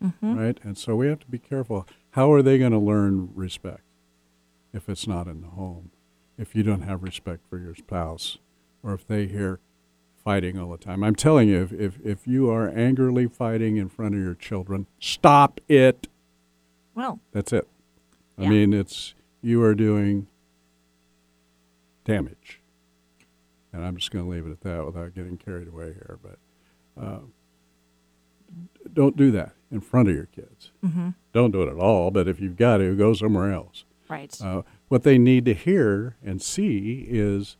Mm-hmm. 0.03 0.37
right? 0.37 0.59
And 0.63 0.77
so 0.77 0.95
we 0.95 1.07
have 1.07 1.19
to 1.19 1.27
be 1.27 1.39
careful. 1.39 1.87
How 2.15 2.31
are 2.31 2.41
they 2.41 2.57
going 2.57 2.71
to 2.71 2.79
learn 2.79 3.29
respect 3.35 3.83
if 4.73 4.87
it's 4.87 5.05
not 5.05 5.27
in 5.27 5.41
the 5.41 5.49
home? 5.49 5.91
If 6.37 6.55
you 6.55 6.63
don't 6.63 6.83
have 6.83 7.03
respect 7.03 7.41
for 7.49 7.59
your 7.59 7.75
spouse, 7.75 8.37
or 8.81 8.93
if 8.93 9.05
they 9.05 9.27
hear 9.27 9.59
fighting 10.23 10.57
all 10.57 10.71
the 10.71 10.77
time. 10.77 11.03
I'm 11.03 11.15
telling 11.15 11.49
you, 11.49 11.61
if, 11.61 11.73
if, 11.73 11.99
if 12.05 12.25
you 12.25 12.49
are 12.49 12.69
angrily 12.69 13.27
fighting 13.27 13.75
in 13.75 13.89
front 13.89 14.15
of 14.15 14.21
your 14.21 14.33
children, 14.33 14.87
stop 14.97 15.59
it. 15.67 16.07
Well, 16.95 17.19
That's 17.33 17.51
it. 17.51 17.67
I 18.37 18.47
mean, 18.47 18.73
it's 18.73 19.13
you 19.41 19.61
are 19.61 19.75
doing 19.75 20.27
damage, 22.05 22.61
and 23.73 23.83
I'm 23.83 23.97
just 23.97 24.11
going 24.11 24.23
to 24.23 24.31
leave 24.31 24.47
it 24.47 24.51
at 24.51 24.61
that 24.61 24.85
without 24.85 25.15
getting 25.15 25.35
carried 25.37 25.67
away 25.67 25.93
here. 25.93 26.17
But 26.23 26.39
uh, 27.01 27.19
don't 28.93 29.17
do 29.17 29.31
that 29.31 29.51
in 29.75 29.81
front 29.81 30.07
of 30.09 30.15
your 30.15 30.25
kids. 30.27 30.71
mm-hmm. 30.83 31.09
Don't 31.33 31.51
do 31.51 31.61
it 31.61 31.69
at 31.69 31.77
all. 31.77 32.09
But 32.09 32.27
if 32.27 32.39
you've 32.39 32.55
got 32.57 32.77
to, 32.77 32.95
go 32.95 33.13
somewhere 33.13 33.51
else. 33.51 33.83
right. 34.09 34.35
Uh, 34.41 34.61
what 34.87 35.03
they 35.03 35.17
need 35.17 35.45
to 35.45 35.53
hear 35.53 36.15
and 36.23 36.41
see 36.41 37.05
is 37.09 37.57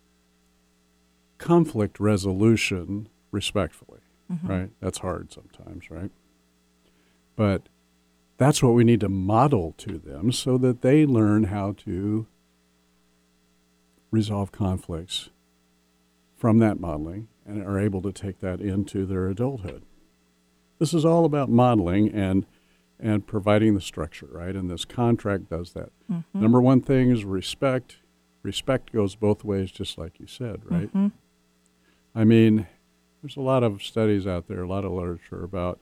conflict 1.37 1.99
resolution 1.99 3.09
respectfully, 3.31 3.99
Mhm. 4.31 4.47
right? 4.49 4.69
That's 4.79 4.99
hard 4.99 5.31
sometimes, 5.33 5.89
right? 5.91 6.11
But 7.35 7.67
that's 8.37 8.61
what 8.63 8.73
we 8.75 8.83
need 8.83 8.99
to 9.01 9.09
model 9.09 9.73
to 9.79 9.97
them 9.97 10.31
so 10.31 10.57
that 10.59 10.81
they 10.81 11.05
learn 11.05 11.45
how 11.45 11.73
to 11.79 12.27
resolve 14.11 14.51
conflicts 14.51 15.29
from 16.37 16.59
that 16.59 16.79
modeling 16.79 17.27
and 17.45 17.61
are 17.63 17.79
able 17.79 18.01
to 18.03 18.11
take 18.11 18.39
that 18.39 18.61
into 18.61 19.05
their 19.05 19.27
adulthood. 19.27 19.81
This 20.79 20.93
is 20.93 21.05
all 21.05 21.25
about 21.25 21.49
modeling 21.49 22.09
and 22.09 22.45
and 22.97 23.27
providing 23.27 23.73
the 23.75 23.81
structure, 23.81 24.27
right? 24.31 24.55
And 24.55 24.69
this 24.69 24.85
contract 24.85 25.49
does 25.49 25.73
that. 25.73 25.89
Mhm. 26.09 26.23
Number 26.33 26.61
one 26.61 26.79
thing 26.79 27.09
is 27.11 27.25
respect. 27.25 27.97
Respect 28.41 28.93
goes 28.93 29.15
both 29.15 29.43
ways, 29.43 29.69
just 29.69 29.97
like 29.97 30.17
you 30.19 30.27
said, 30.27 30.61
right? 30.71 30.91
Mhm. 30.93 31.11
I 32.13 32.23
mean, 32.23 32.67
there's 33.21 33.35
a 33.35 33.41
lot 33.41 33.63
of 33.63 33.83
studies 33.83 34.25
out 34.25 34.47
there, 34.47 34.61
a 34.63 34.67
lot 34.67 34.85
of 34.85 34.91
literature 34.93 35.43
about 35.43 35.79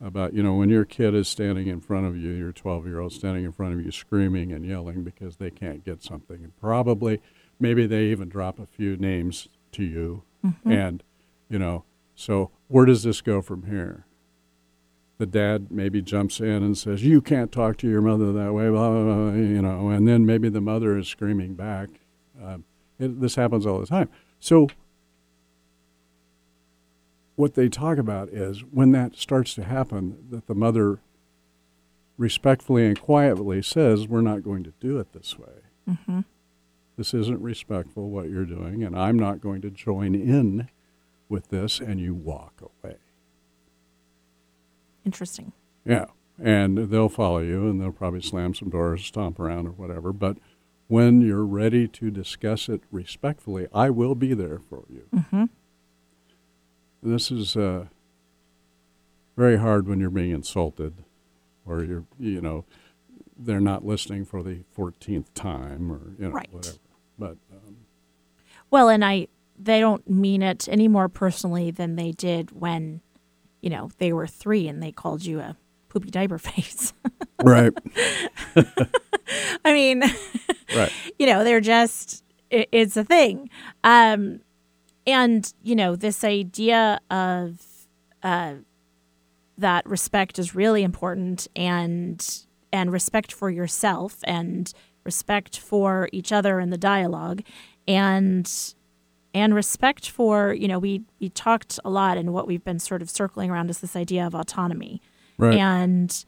about 0.00 0.32
you 0.34 0.42
know 0.42 0.54
when 0.56 0.68
your 0.68 0.84
kid 0.84 1.14
is 1.14 1.26
standing 1.28 1.66
in 1.68 1.80
front 1.80 2.06
of 2.06 2.16
you, 2.16 2.30
your 2.30 2.52
12 2.52 2.86
year 2.86 2.98
old 3.00 3.12
standing 3.12 3.44
in 3.44 3.52
front 3.52 3.74
of 3.74 3.84
you, 3.84 3.90
screaming 3.92 4.52
and 4.52 4.64
yelling 4.64 5.02
because 5.04 5.36
they 5.36 5.50
can't 5.50 5.84
get 5.84 6.02
something, 6.02 6.42
and 6.42 6.56
probably 6.56 7.20
maybe 7.60 7.86
they 7.86 8.06
even 8.06 8.28
drop 8.28 8.58
a 8.60 8.66
few 8.66 8.96
names 8.96 9.48
to 9.72 9.82
you, 9.84 10.22
Mhm. 10.44 10.54
and 10.64 11.02
you 11.48 11.58
know, 11.58 11.84
so 12.14 12.50
where 12.68 12.84
does 12.86 13.02
this 13.04 13.20
go 13.20 13.40
from 13.42 13.64
here? 13.64 14.04
The 15.18 15.26
dad 15.26 15.72
maybe 15.72 16.00
jumps 16.00 16.38
in 16.40 16.62
and 16.62 16.78
says, 16.78 17.04
"You 17.04 17.20
can't 17.20 17.50
talk 17.50 17.76
to 17.78 17.88
your 17.88 18.00
mother 18.00 18.32
that 18.32 18.52
way," 18.54 18.68
blah 18.70 18.90
blah 18.90 19.02
blah, 19.02 19.32
you 19.32 19.60
know, 19.60 19.88
and 19.90 20.06
then 20.06 20.24
maybe 20.24 20.48
the 20.48 20.60
mother 20.60 20.96
is 20.96 21.08
screaming 21.08 21.54
back. 21.54 21.88
Um, 22.40 22.64
it, 23.00 23.20
this 23.20 23.34
happens 23.34 23.66
all 23.66 23.80
the 23.80 23.86
time. 23.86 24.08
So 24.38 24.68
what 27.34 27.54
they 27.54 27.68
talk 27.68 27.98
about 27.98 28.28
is 28.28 28.60
when 28.64 28.92
that 28.92 29.16
starts 29.16 29.54
to 29.56 29.64
happen, 29.64 30.26
that 30.30 30.46
the 30.46 30.54
mother 30.54 31.00
respectfully 32.16 32.86
and 32.86 33.00
quietly 33.00 33.60
says, 33.62 34.06
"We're 34.06 34.20
not 34.20 34.44
going 34.44 34.62
to 34.64 34.72
do 34.80 34.98
it 34.98 35.12
this 35.12 35.36
way. 35.36 35.62
Mhm. 35.88 36.24
This 36.96 37.12
isn't 37.14 37.40
respectful 37.42 38.10
what 38.10 38.28
you're 38.30 38.44
doing, 38.44 38.84
and 38.84 38.96
I'm 38.96 39.18
not 39.18 39.40
going 39.40 39.62
to 39.62 39.70
join 39.70 40.14
in 40.14 40.68
with 41.28 41.48
this." 41.48 41.80
And 41.80 41.98
you 41.98 42.14
walk 42.14 42.60
away. 42.60 42.96
Interesting. 45.08 45.52
Yeah, 45.86 46.04
and 46.38 46.90
they'll 46.90 47.08
follow 47.08 47.38
you, 47.38 47.66
and 47.70 47.80
they'll 47.80 47.92
probably 47.92 48.20
slam 48.20 48.52
some 48.52 48.68
doors, 48.68 49.06
stomp 49.06 49.40
around, 49.40 49.66
or 49.66 49.70
whatever. 49.70 50.12
But 50.12 50.36
when 50.86 51.22
you're 51.22 51.46
ready 51.46 51.88
to 51.88 52.10
discuss 52.10 52.68
it 52.68 52.82
respectfully, 52.92 53.68
I 53.72 53.88
will 53.88 54.14
be 54.14 54.34
there 54.34 54.58
for 54.58 54.84
you. 54.90 55.04
Mm-hmm. 55.14 55.44
This 57.02 57.30
is 57.30 57.56
uh, 57.56 57.86
very 59.34 59.56
hard 59.56 59.88
when 59.88 59.98
you're 59.98 60.10
being 60.10 60.30
insulted, 60.32 60.92
or 61.64 61.82
you're, 61.84 62.04
you 62.20 62.42
know, 62.42 62.66
they're 63.34 63.60
not 63.60 63.86
listening 63.86 64.26
for 64.26 64.42
the 64.42 64.64
14th 64.76 65.32
time, 65.34 65.90
or 65.90 66.00
you 66.18 66.26
know, 66.28 66.30
Right. 66.32 66.52
whatever. 66.52 66.76
But 67.18 67.36
um, 67.50 67.76
Well, 68.70 68.90
and 68.90 69.02
I 69.02 69.28
they 69.58 69.80
don't 69.80 70.08
mean 70.08 70.42
it 70.42 70.68
any 70.68 70.86
more 70.86 71.08
personally 71.08 71.70
than 71.72 71.96
they 71.96 72.12
did 72.12 72.52
when, 72.52 73.00
you 73.60 73.70
know, 73.70 73.90
they 73.98 74.12
were 74.12 74.26
three 74.26 74.68
and 74.68 74.82
they 74.82 74.92
called 74.92 75.24
you 75.24 75.40
a 75.40 75.56
poopy 75.88 76.10
diaper 76.10 76.38
face. 76.50 76.92
right, 77.42 77.72
I 79.64 79.72
mean, 79.72 80.02
right, 80.76 80.92
you 81.18 81.26
know, 81.26 81.44
they're 81.44 81.60
just 81.60 82.24
it, 82.50 82.68
it's 82.72 82.96
a 82.96 83.04
thing. 83.04 83.50
Um 83.84 84.40
and, 85.06 85.50
you 85.62 85.74
know, 85.74 85.96
this 85.96 86.22
idea 86.24 87.00
of 87.10 87.60
uh 88.22 88.54
that 89.56 89.86
respect 89.86 90.38
is 90.38 90.54
really 90.54 90.82
important 90.82 91.48
and 91.56 92.44
and 92.72 92.92
respect 92.92 93.32
for 93.32 93.50
yourself 93.50 94.18
and 94.24 94.72
respect 95.04 95.58
for 95.58 96.08
each 96.12 96.32
other 96.32 96.60
in 96.60 96.70
the 96.70 96.78
dialogue 96.78 97.42
and 97.86 98.74
and 99.34 99.54
respect 99.54 100.08
for 100.08 100.52
you 100.52 100.68
know 100.68 100.78
we 100.78 101.02
we 101.20 101.28
talked 101.28 101.78
a 101.84 101.90
lot 101.90 102.16
and 102.16 102.32
what 102.32 102.46
we've 102.46 102.64
been 102.64 102.78
sort 102.78 103.02
of 103.02 103.10
circling 103.10 103.50
around 103.50 103.70
is 103.70 103.80
this 103.80 103.96
idea 103.96 104.26
of 104.26 104.34
autonomy. 104.34 105.00
Right, 105.36 105.58
and 105.58 106.24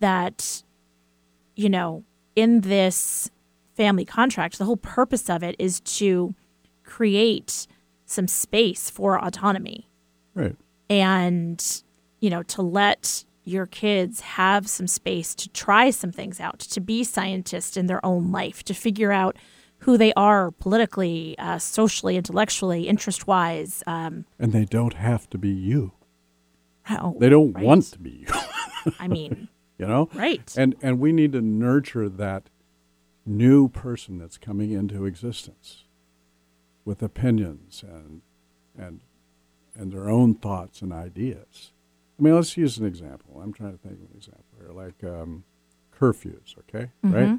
that 0.00 0.62
you 1.56 1.68
know 1.68 2.04
in 2.36 2.60
this 2.62 3.30
family 3.74 4.04
contract 4.04 4.58
the 4.58 4.64
whole 4.64 4.76
purpose 4.76 5.30
of 5.30 5.42
it 5.42 5.56
is 5.58 5.80
to 5.80 6.34
create 6.84 7.66
some 8.04 8.28
space 8.28 8.90
for 8.90 9.22
autonomy. 9.22 9.86
Right. 10.34 10.56
and 10.88 11.82
you 12.20 12.30
know 12.30 12.42
to 12.44 12.62
let 12.62 13.24
your 13.44 13.66
kids 13.66 14.20
have 14.20 14.68
some 14.68 14.86
space 14.86 15.34
to 15.34 15.48
try 15.48 15.90
some 15.90 16.12
things 16.12 16.40
out 16.40 16.58
to 16.58 16.80
be 16.80 17.02
scientists 17.02 17.76
in 17.76 17.86
their 17.86 18.04
own 18.04 18.30
life 18.30 18.62
to 18.64 18.74
figure 18.74 19.12
out 19.12 19.36
who 19.80 19.96
they 19.98 20.12
are 20.14 20.50
politically 20.50 21.36
uh, 21.38 21.58
socially 21.58 22.16
intellectually 22.16 22.88
interest 22.88 23.26
wise 23.26 23.82
um, 23.86 24.24
And 24.38 24.52
they 24.52 24.64
don't 24.64 24.94
have 24.94 25.28
to 25.30 25.38
be 25.38 25.50
you. 25.50 25.92
how, 26.82 27.14
They 27.18 27.28
don't 27.28 27.52
right? 27.52 27.64
want 27.64 27.84
to 27.92 27.98
be 27.98 28.24
you. 28.26 28.92
i 28.98 29.08
mean 29.08 29.48
You 29.78 29.86
know, 29.86 30.10
right 30.12 30.54
and 30.58 30.76
and 30.82 31.00
we 31.00 31.10
need 31.10 31.32
to 31.32 31.40
nurture 31.40 32.10
that 32.10 32.50
new 33.24 33.66
person 33.68 34.18
that's 34.18 34.36
coming 34.36 34.72
into 34.72 35.06
existence 35.06 35.84
with 36.84 37.02
opinions 37.02 37.82
and 37.82 38.20
and 38.76 39.00
and 39.74 39.90
their 39.90 40.10
own 40.10 40.34
thoughts 40.34 40.82
and 40.82 40.92
ideas. 40.92 41.72
I 42.18 42.22
mean, 42.22 42.34
let's 42.34 42.58
use 42.58 42.76
an 42.76 42.84
example. 42.84 43.40
I'm 43.40 43.54
trying 43.54 43.72
to 43.72 43.78
think 43.78 43.94
of 43.94 44.00
an 44.10 44.16
example 44.16 44.44
here, 44.58 44.72
like 44.72 45.02
um, 45.02 45.44
curfews, 45.98 46.58
okay? 46.58 46.90
Mm-hmm. 47.02 47.14
Right? 47.14 47.38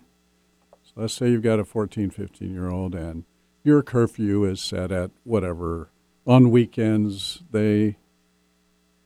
So 0.94 1.02
let's 1.02 1.14
say 1.14 1.30
you've 1.30 1.42
got 1.42 1.60
a 1.60 1.66
14, 1.66 2.10
15 2.10 2.54
year 2.54 2.70
old 2.70 2.96
and 2.96 3.24
your 3.64 3.82
curfew 3.84 4.44
is 4.46 4.62
set 4.62 4.92
at 4.92 5.12
whatever. 5.24 5.90
On 6.28 6.52
weekends, 6.52 7.44
they, 7.52 7.98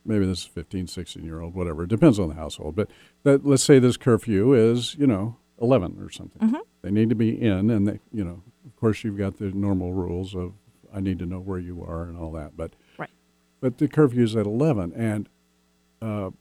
maybe 0.06 0.26
this 0.26 0.40
is 0.40 0.46
15, 0.46 0.88
16 0.88 1.24
year 1.24 1.42
old, 1.42 1.54
whatever. 1.54 1.84
It 1.84 1.90
depends 1.90 2.20
on 2.20 2.30
the 2.30 2.36
household. 2.36 2.76
But 2.76 2.90
that, 3.24 3.46
let's 3.46 3.64
say 3.64 3.80
this 3.80 3.98
curfew 3.98 4.54
is, 4.54 4.96
you 4.96 5.08
know, 5.08 5.38
11 5.62 5.98
or 6.02 6.10
something. 6.10 6.42
Mm-hmm. 6.42 6.58
They 6.82 6.92
need 6.92 7.10
to 7.10 7.16
be 7.16 7.42
in, 7.42 7.70
and 7.70 7.88
they, 7.88 8.00
you 8.12 8.24
know, 8.24 8.42
of 8.66 8.76
course, 8.76 9.04
you've 9.04 9.18
got 9.18 9.38
the 9.38 9.46
normal 9.46 9.94
rules 9.94 10.36
of 10.36 10.54
I 10.94 11.00
need 11.00 11.20
to 11.20 11.26
know 11.26 11.40
where 11.40 11.60
you 11.60 11.84
are 11.84 12.04
and 12.04 12.18
all 12.18 12.32
that. 12.34 12.56
But 12.58 12.74
Right. 12.98 13.10
but 13.62 13.78
the 13.78 13.88
curfew 13.88 14.24
is 14.24 14.36
at 14.36 14.46
11, 14.46 14.94
and 14.96 15.30
uh, 16.02 16.32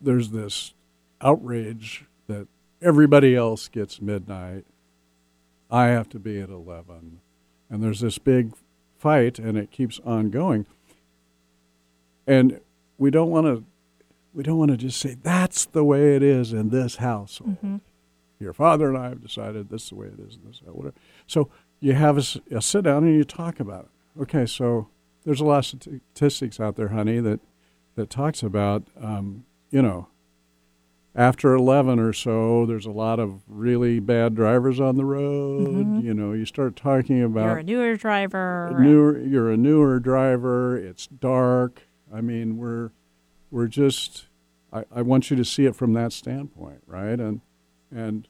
there's 0.00 0.30
this 0.30 0.74
outrage 1.20 2.04
everybody 2.82 3.34
else 3.34 3.68
gets 3.68 4.00
midnight. 4.00 4.64
I 5.70 5.86
have 5.86 6.08
to 6.10 6.18
be 6.18 6.40
at 6.40 6.48
11. 6.48 7.20
And 7.68 7.82
there's 7.82 8.00
this 8.00 8.18
big 8.18 8.52
fight, 8.98 9.38
and 9.38 9.56
it 9.56 9.70
keeps 9.70 10.00
on 10.04 10.30
going. 10.30 10.66
And 12.26 12.60
we 12.98 13.10
don't 13.10 13.30
want 13.30 13.46
to. 13.46 13.64
We 14.32 14.44
don't 14.44 14.58
want 14.58 14.70
to 14.70 14.76
just 14.76 15.00
say 15.00 15.16
that's 15.20 15.64
the 15.66 15.82
way 15.82 16.14
it 16.14 16.22
is 16.22 16.52
in 16.52 16.70
this 16.70 16.96
household. 16.96 17.56
Mm-hmm. 17.56 17.76
Your 18.38 18.52
father 18.52 18.88
and 18.88 18.96
I 18.96 19.08
have 19.08 19.20
decided 19.20 19.68
this 19.68 19.84
is 19.84 19.88
the 19.90 19.96
way 19.96 20.06
it 20.06 20.20
is 20.20 20.36
in 20.36 20.42
this 20.46 20.60
house, 20.60 20.72
whatever. 20.72 20.94
So 21.26 21.50
you 21.80 21.94
have 21.94 22.16
a, 22.16 22.56
a 22.56 22.62
sit 22.62 22.84
down 22.84 23.04
and 23.04 23.14
you 23.14 23.24
talk 23.24 23.58
about 23.58 23.86
it. 23.86 24.22
Okay, 24.22 24.46
so 24.46 24.88
there's 25.24 25.40
a 25.40 25.44
lot 25.44 25.58
of 25.58 25.64
statistics 25.64 26.60
out 26.60 26.76
there, 26.76 26.88
honey, 26.88 27.18
that 27.18 27.40
that 27.96 28.08
talks 28.08 28.42
about, 28.42 28.84
um, 29.00 29.44
you 29.70 29.82
know, 29.82 30.08
after 31.20 31.54
11 31.54 31.98
or 31.98 32.12
so, 32.12 32.64
there's 32.66 32.86
a 32.86 32.90
lot 32.90 33.18
of 33.20 33.42
really 33.46 34.00
bad 34.00 34.34
drivers 34.34 34.80
on 34.80 34.96
the 34.96 35.04
road. 35.04 35.68
Mhm. 35.68 36.02
You 36.02 36.14
know, 36.14 36.32
you 36.32 36.46
start 36.46 36.76
talking 36.76 37.22
about 37.22 37.44
You're 37.44 37.58
a 37.58 37.62
newer 37.62 37.96
driver. 37.96 38.76
newer, 38.80 39.18
you're 39.18 39.50
a 39.50 39.56
newer 39.56 40.00
driver. 40.00 40.76
It's 40.78 41.06
dark. 41.06 41.82
I 42.12 42.20
mean, 42.20 42.56
we're 42.56 42.90
we're 43.50 43.66
just. 43.68 44.26
I, 44.72 44.84
I 44.94 45.02
want 45.02 45.30
you 45.30 45.36
to 45.36 45.44
see 45.44 45.66
it 45.66 45.74
from 45.74 45.92
that 45.94 46.12
standpoint, 46.12 46.82
right? 46.86 47.18
And 47.20 47.40
and 47.94 48.26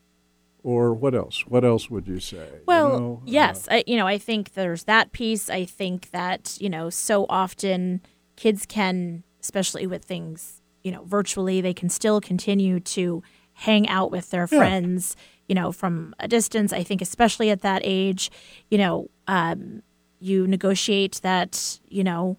or 0.62 0.92
what 0.92 1.14
else? 1.14 1.46
What 1.46 1.64
else 1.64 1.90
would 1.90 2.06
you 2.08 2.18
say? 2.20 2.36
You 2.52 2.64
Well, 2.66 2.98
know, 3.00 3.20
uh, 3.22 3.24
yes, 3.26 3.68
I, 3.70 3.84
you 3.86 3.96
know, 3.96 4.06
I 4.06 4.18
think 4.18 4.54
there's 4.54 4.84
that 4.84 5.12
piece. 5.12 5.48
I 5.48 5.64
think 5.64 6.10
that 6.10 6.56
you 6.60 6.68
know, 6.70 6.90
so 6.90 7.26
often 7.28 8.00
kids 8.36 8.66
can, 8.66 9.22
especially 9.40 9.86
with 9.86 10.04
things, 10.04 10.59
you 10.82 10.90
know, 10.92 11.04
virtually, 11.04 11.60
they 11.60 11.74
can 11.74 11.88
still 11.88 12.20
continue 12.20 12.80
to 12.80 13.22
hang 13.54 13.88
out 13.88 14.10
with 14.10 14.30
their 14.30 14.48
Yeah. 14.50 14.58
friends, 14.58 15.16
you 15.48 15.54
know, 15.54 15.72
from 15.72 16.14
a 16.18 16.26
distance. 16.28 16.72
I 16.72 16.82
think, 16.82 17.02
especially 17.02 17.50
at 17.50 17.60
that 17.62 17.82
age, 17.84 18.30
you 18.70 18.78
know, 18.78 19.10
um, 19.26 19.82
you 20.20 20.46
negotiate 20.46 21.20
that, 21.22 21.80
you 21.88 22.04
know, 22.04 22.36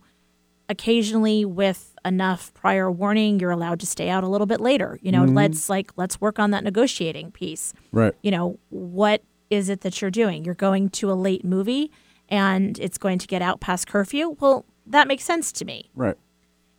occasionally 0.69 1.43
with 1.45 1.95
enough 2.05 2.53
prior 2.53 2.89
warning, 2.89 3.39
you're 3.39 3.51
allowed 3.51 3.79
to 3.81 3.85
stay 3.85 4.09
out 4.09 4.23
a 4.23 4.27
little 4.27 4.47
bit 4.47 4.61
later. 4.61 4.99
You 5.01 5.11
know, 5.11 5.23
Mhm. 5.23 5.35
let's 5.35 5.69
like 5.69 5.91
let's 5.97 6.21
work 6.21 6.39
on 6.39 6.51
that 6.51 6.63
negotiating 6.63 7.31
piece 7.31 7.73
right. 7.91 8.13
you 8.21 8.31
know, 8.31 8.57
what 8.69 9.21
is 9.49 9.67
it 9.69 9.81
that 9.81 10.01
you're 10.01 10.11
doing? 10.11 10.45
You're 10.45 10.55
going 10.55 10.89
to 10.89 11.11
a 11.11 11.13
late 11.13 11.43
movie 11.43 11.91
and 12.29 12.79
it's 12.79 12.97
going 12.97 13.19
to 13.19 13.27
get 13.27 13.41
out 13.41 13.59
past 13.59 13.85
curfew. 13.87 14.37
Well, 14.39 14.65
that 14.87 15.07
makes 15.07 15.25
sense 15.25 15.51
to 15.53 15.65
me. 15.65 15.89
Right. 15.93 16.15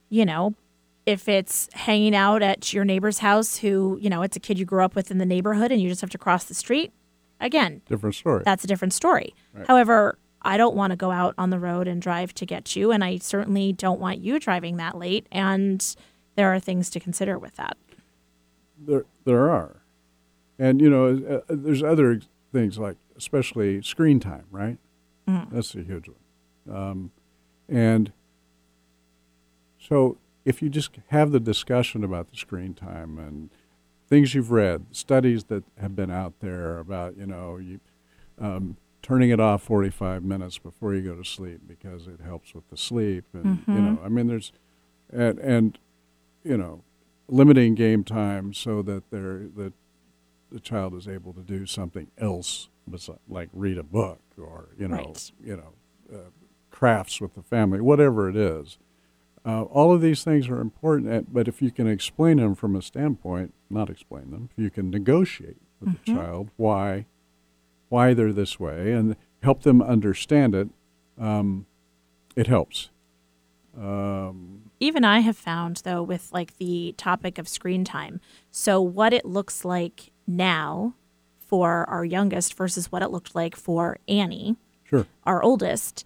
You 0.08 0.24
know, 0.24 0.54
if 1.06 1.28
it's 1.28 1.68
hanging 1.72 2.14
out 2.14 2.42
at 2.42 2.72
your 2.72 2.84
neighbor's 2.84 3.18
house 3.18 3.56
who, 3.58 3.98
you 4.00 4.08
know, 4.08 4.22
it's 4.22 4.36
a 4.36 4.40
kid 4.40 4.58
you 4.58 4.64
grew 4.64 4.84
up 4.84 4.94
with 4.94 5.10
in 5.10 5.18
the 5.18 5.26
neighborhood 5.26 5.72
and 5.72 5.80
you 5.80 5.88
just 5.88 6.00
have 6.00 6.10
to 6.10 6.18
cross 6.18 6.44
the 6.44 6.54
street, 6.54 6.92
again, 7.40 7.82
Different 7.88 8.14
story. 8.14 8.42
that's 8.44 8.62
a 8.64 8.66
different 8.66 8.92
story. 8.92 9.34
Right. 9.52 9.66
However, 9.66 10.18
I 10.42 10.56
don't 10.56 10.74
want 10.76 10.90
to 10.92 10.96
go 10.96 11.10
out 11.10 11.34
on 11.38 11.50
the 11.50 11.58
road 11.58 11.86
and 11.88 12.00
drive 12.02 12.34
to 12.34 12.46
get 12.46 12.74
you, 12.76 12.90
and 12.92 13.04
I 13.04 13.18
certainly 13.18 13.72
don't 13.72 14.00
want 14.00 14.18
you 14.18 14.38
driving 14.40 14.76
that 14.78 14.96
late. 14.98 15.26
And 15.30 15.84
there 16.34 16.52
are 16.52 16.58
things 16.58 16.90
to 16.90 17.00
consider 17.00 17.38
with 17.38 17.54
that. 17.56 17.76
There, 18.78 19.04
there 19.24 19.48
are, 19.50 19.82
and 20.58 20.80
you 20.80 20.90
know, 20.90 21.42
uh, 21.48 21.52
uh, 21.52 21.56
there's 21.56 21.82
other 21.84 22.20
things 22.52 22.76
like, 22.78 22.96
especially 23.16 23.82
screen 23.82 24.18
time, 24.18 24.44
right? 24.50 24.78
Mm. 25.28 25.50
That's 25.52 25.74
a 25.76 25.82
huge 25.82 26.08
one, 26.08 26.76
um, 26.76 27.10
and 27.68 28.12
so 29.78 30.18
if 30.44 30.62
you 30.62 30.68
just 30.68 30.90
have 31.08 31.30
the 31.32 31.40
discussion 31.40 32.02
about 32.04 32.30
the 32.30 32.36
screen 32.36 32.74
time 32.74 33.18
and 33.18 33.50
things 34.08 34.34
you've 34.34 34.50
read, 34.50 34.86
studies 34.90 35.44
that 35.44 35.64
have 35.80 35.94
been 35.96 36.10
out 36.10 36.34
there 36.40 36.78
about, 36.78 37.16
you 37.16 37.26
know, 37.26 37.56
you 37.56 37.80
um, 38.38 38.76
turning 39.02 39.30
it 39.30 39.40
off 39.40 39.62
45 39.62 40.22
minutes 40.24 40.58
before 40.58 40.94
you 40.94 41.02
go 41.02 41.14
to 41.16 41.24
sleep 41.24 41.60
because 41.66 42.06
it 42.06 42.20
helps 42.24 42.54
with 42.54 42.68
the 42.70 42.76
sleep, 42.76 43.24
and 43.32 43.64
you 43.68 43.80
Mhm. 43.80 43.84
know, 43.96 44.00
I 44.04 44.08
mean, 44.08 44.26
there's, 44.26 44.52
and 45.12 45.38
and 45.38 45.78
you 46.44 46.56
know, 46.56 46.82
limiting 47.28 47.74
game 47.74 48.02
time 48.04 48.52
so 48.52 48.82
that 48.82 49.10
they're 49.10 49.46
that 49.56 49.72
the 50.50 50.60
child 50.60 50.94
is 50.94 51.06
able 51.08 51.32
to 51.32 51.40
do 51.40 51.64
something 51.66 52.08
else, 52.18 52.68
like 53.28 53.48
read 53.52 53.78
a 53.78 53.82
book 53.82 54.20
or 54.36 54.68
you 54.78 54.88
know, 54.88 54.96
Right. 54.96 55.32
you 55.42 55.56
know, 55.56 55.72
uh, 56.12 56.30
crafts 56.70 57.20
with 57.20 57.34
the 57.34 57.42
family, 57.42 57.80
whatever 57.80 58.28
it 58.28 58.36
is. 58.36 58.78
Uh, 59.44 59.62
all 59.62 59.92
of 59.92 60.00
these 60.00 60.22
things 60.22 60.48
are 60.48 60.60
important, 60.60 61.12
uh, 61.12 61.22
but 61.30 61.48
if 61.48 61.60
you 61.60 61.70
can 61.70 61.88
explain 61.88 62.36
them 62.36 62.54
from 62.54 62.76
a 62.76 62.82
standpoint, 62.82 63.52
not 63.68 63.90
explain 63.90 64.30
them, 64.30 64.48
if 64.56 64.62
you 64.62 64.70
can 64.70 64.88
negotiate 64.90 65.56
with 65.80 65.92
the 65.92 66.12
Mhm. 66.12 66.14
child 66.16 66.50
why, 66.56 67.06
why 67.88 68.14
they're 68.14 68.32
this 68.32 68.60
way, 68.60 68.92
and 68.92 69.16
help 69.42 69.62
them 69.62 69.82
understand 69.82 70.54
it, 70.54 70.68
um, 71.18 71.66
it 72.36 72.46
helps. 72.46 72.90
Um, 73.76 74.70
even 74.80 75.02
I 75.04 75.20
have 75.20 75.36
found 75.36 75.78
though 75.84 76.02
with 76.02 76.30
like 76.32 76.58
the 76.58 76.94
topic 76.96 77.38
of 77.38 77.48
screen 77.48 77.84
time. 77.84 78.20
So 78.50 78.80
what 78.82 79.12
it 79.12 79.24
looks 79.24 79.64
like 79.64 80.12
now 80.26 80.94
for 81.38 81.88
our 81.88 82.04
youngest 82.04 82.54
versus 82.54 82.92
what 82.92 83.02
it 83.02 83.10
looked 83.10 83.34
like 83.34 83.56
for 83.56 83.98
Annie, 84.06 84.56
sure. 84.84 85.06
our 85.24 85.42
oldest, 85.42 86.04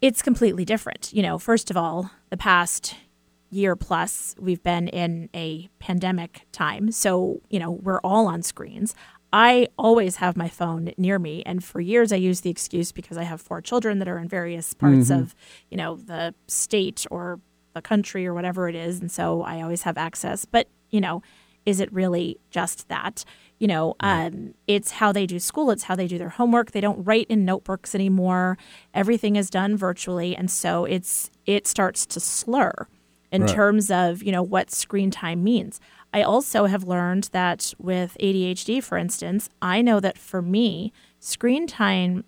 it's 0.00 0.22
completely 0.22 0.64
different. 0.64 1.12
You 1.12 1.22
know, 1.22 1.38
first 1.38 1.70
of 1.70 1.76
all, 1.76 2.10
the 2.30 2.36
past 2.36 2.94
year 3.50 3.76
plus 3.76 4.34
we've 4.38 4.62
been 4.62 4.88
in 4.88 5.28
a 5.34 5.68
pandemic 5.78 6.46
time. 6.52 6.90
So, 6.90 7.40
you 7.48 7.58
know, 7.58 7.70
we're 7.70 8.00
all 8.00 8.26
on 8.26 8.42
screens. 8.42 8.94
I 9.32 9.68
always 9.78 10.16
have 10.16 10.36
my 10.36 10.48
phone 10.48 10.92
near 10.96 11.18
me 11.18 11.42
and 11.46 11.62
for 11.62 11.80
years 11.80 12.12
I 12.12 12.16
used 12.16 12.42
the 12.42 12.50
excuse 12.50 12.90
because 12.92 13.16
I 13.16 13.22
have 13.24 13.40
four 13.40 13.60
children 13.60 13.98
that 14.00 14.08
are 14.08 14.18
in 14.18 14.28
various 14.28 14.72
parts 14.74 15.10
Mhm. 15.10 15.20
of, 15.20 15.34
you 15.70 15.76
know, 15.76 15.96
the 15.96 16.34
state 16.48 17.06
or 17.10 17.40
the 17.74 17.82
country 17.82 18.26
or 18.26 18.34
whatever 18.34 18.68
it 18.68 18.74
is 18.74 19.00
and 19.00 19.10
so 19.10 19.42
I 19.42 19.60
always 19.62 19.82
have 19.82 19.96
access. 19.98 20.44
But, 20.44 20.68
you 20.90 21.00
know, 21.00 21.22
is 21.64 21.80
it 21.80 21.92
really 21.92 22.38
just 22.50 22.88
that? 22.88 23.24
You 23.58 23.68
know, 23.68 23.94
um, 24.00 24.52
it's 24.66 24.90
how 24.92 25.12
they 25.12 25.24
do 25.26 25.38
school, 25.38 25.70
it's 25.70 25.84
how 25.84 25.96
they 25.96 26.06
do 26.06 26.18
their 26.18 26.28
homework. 26.28 26.72
They 26.72 26.80
don't 26.82 27.02
write 27.04 27.26
in 27.30 27.44
notebooks 27.46 27.94
anymore. 27.94 28.58
Everything 28.92 29.36
is 29.36 29.48
done 29.48 29.76
virtually, 29.78 30.36
and 30.36 30.50
so 30.50 30.84
it's 30.84 31.30
it 31.46 31.66
starts 31.66 32.04
to 32.06 32.20
slur 32.20 32.72
in 33.32 33.42
Right. 33.42 33.50
terms 33.54 33.90
of 33.90 34.22
you 34.22 34.30
know 34.30 34.42
what 34.42 34.70
screen 34.70 35.10
time 35.10 35.42
means. 35.42 35.80
I 36.12 36.22
also 36.22 36.66
have 36.66 36.84
learned 36.84 37.30
that 37.32 37.72
with 37.78 38.16
ADHD, 38.20 38.82
for 38.82 38.98
instance, 38.98 39.48
I 39.62 39.80
know 39.82 40.00
that 40.00 40.18
for 40.18 40.40
me, 40.42 40.92
screen 41.18 41.66
time 41.66 42.24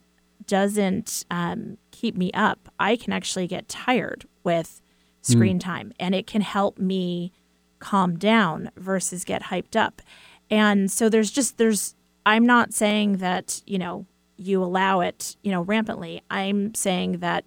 doesn't 0.47 1.25
um, 1.31 1.77
keep 1.91 2.17
me 2.17 2.31
up. 2.33 2.69
I 2.79 2.97
can 2.97 3.13
actually 3.13 3.47
get 3.47 3.69
tired 3.69 4.27
with 4.45 4.81
screen 5.21 5.59
time, 5.59 5.93
and 6.01 6.15
it 6.15 6.27
can 6.27 6.41
help 6.41 6.79
me 6.79 7.33
calm 7.81 8.17
down 8.19 8.71
versus 8.77 9.25
get 9.25 9.45
hyped 9.45 9.77
up. 9.77 10.01
And 10.51 10.91
so 10.91 11.09
there's 11.09 11.31
just 11.31 11.59
there's 11.59 11.95
I'm 12.27 12.47
not 12.47 12.75
saying 12.75 13.19
that, 13.19 13.63
you 13.67 13.79
know, 13.79 14.07
you 14.37 14.63
allow 14.63 15.01
it, 15.01 15.37
you 15.43 15.51
know, 15.51 15.63
rampantly. 15.63 16.23
I'm 16.31 16.75
saying 16.75 17.19
that 17.19 17.45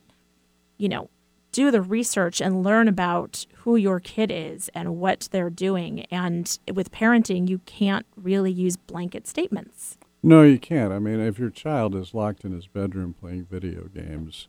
you 0.78 0.90
know, 0.90 1.12
do 1.52 1.70
the 1.70 1.82
research 1.82 2.42
and 2.42 2.64
learn 2.64 2.88
about 2.88 3.46
who 3.58 3.76
your 3.76 4.00
kid 4.00 4.32
is 4.34 4.70
and 4.74 4.98
what 4.98 5.30
they're 5.32 5.52
doing. 5.52 6.06
And 6.06 6.58
with 6.74 6.92
parenting, 6.92 7.48
you 7.48 7.60
can't 7.60 8.06
really 8.16 8.52
use 8.52 8.78
blanket 8.78 9.28
statements. 9.28 9.98
No, 10.24 10.42
you 10.44 10.58
can't. 10.58 10.92
I 10.92 10.98
mean, 11.00 11.20
if 11.20 11.38
your 11.38 11.50
child 11.52 11.96
is 11.96 12.14
locked 12.14 12.44
in 12.46 12.52
his 12.52 12.68
bedroom 12.68 13.14
playing 13.14 13.46
video 13.46 13.84
games 13.94 14.48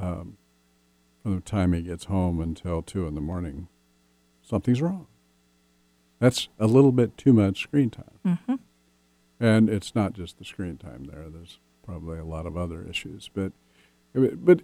um, 0.00 0.36
from 1.22 1.36
the 1.36 1.40
time 1.40 1.72
he 1.72 1.82
gets 1.82 2.04
home 2.04 2.40
until 2.40 2.82
two 2.82 3.06
in 3.08 3.16
the 3.16 3.20
morning, 3.20 3.68
something's 4.42 4.82
wrong. 4.82 5.06
That's 6.18 6.48
a 6.58 6.66
little 6.66 6.92
bit 6.92 7.16
too 7.16 7.32
much 7.32 7.62
screen 7.62 7.90
time. 7.90 8.18
Mm-hmm. 8.24 8.54
And 9.38 9.68
it's 9.68 9.94
not 9.94 10.14
just 10.14 10.38
the 10.38 10.44
screen 10.44 10.78
time 10.78 11.04
there. 11.04 11.26
There's 11.28 11.58
probably 11.84 12.18
a 12.18 12.24
lot 12.24 12.46
of 12.46 12.56
other 12.56 12.82
issues, 12.82 13.30
but 13.32 13.52
but 14.14 14.62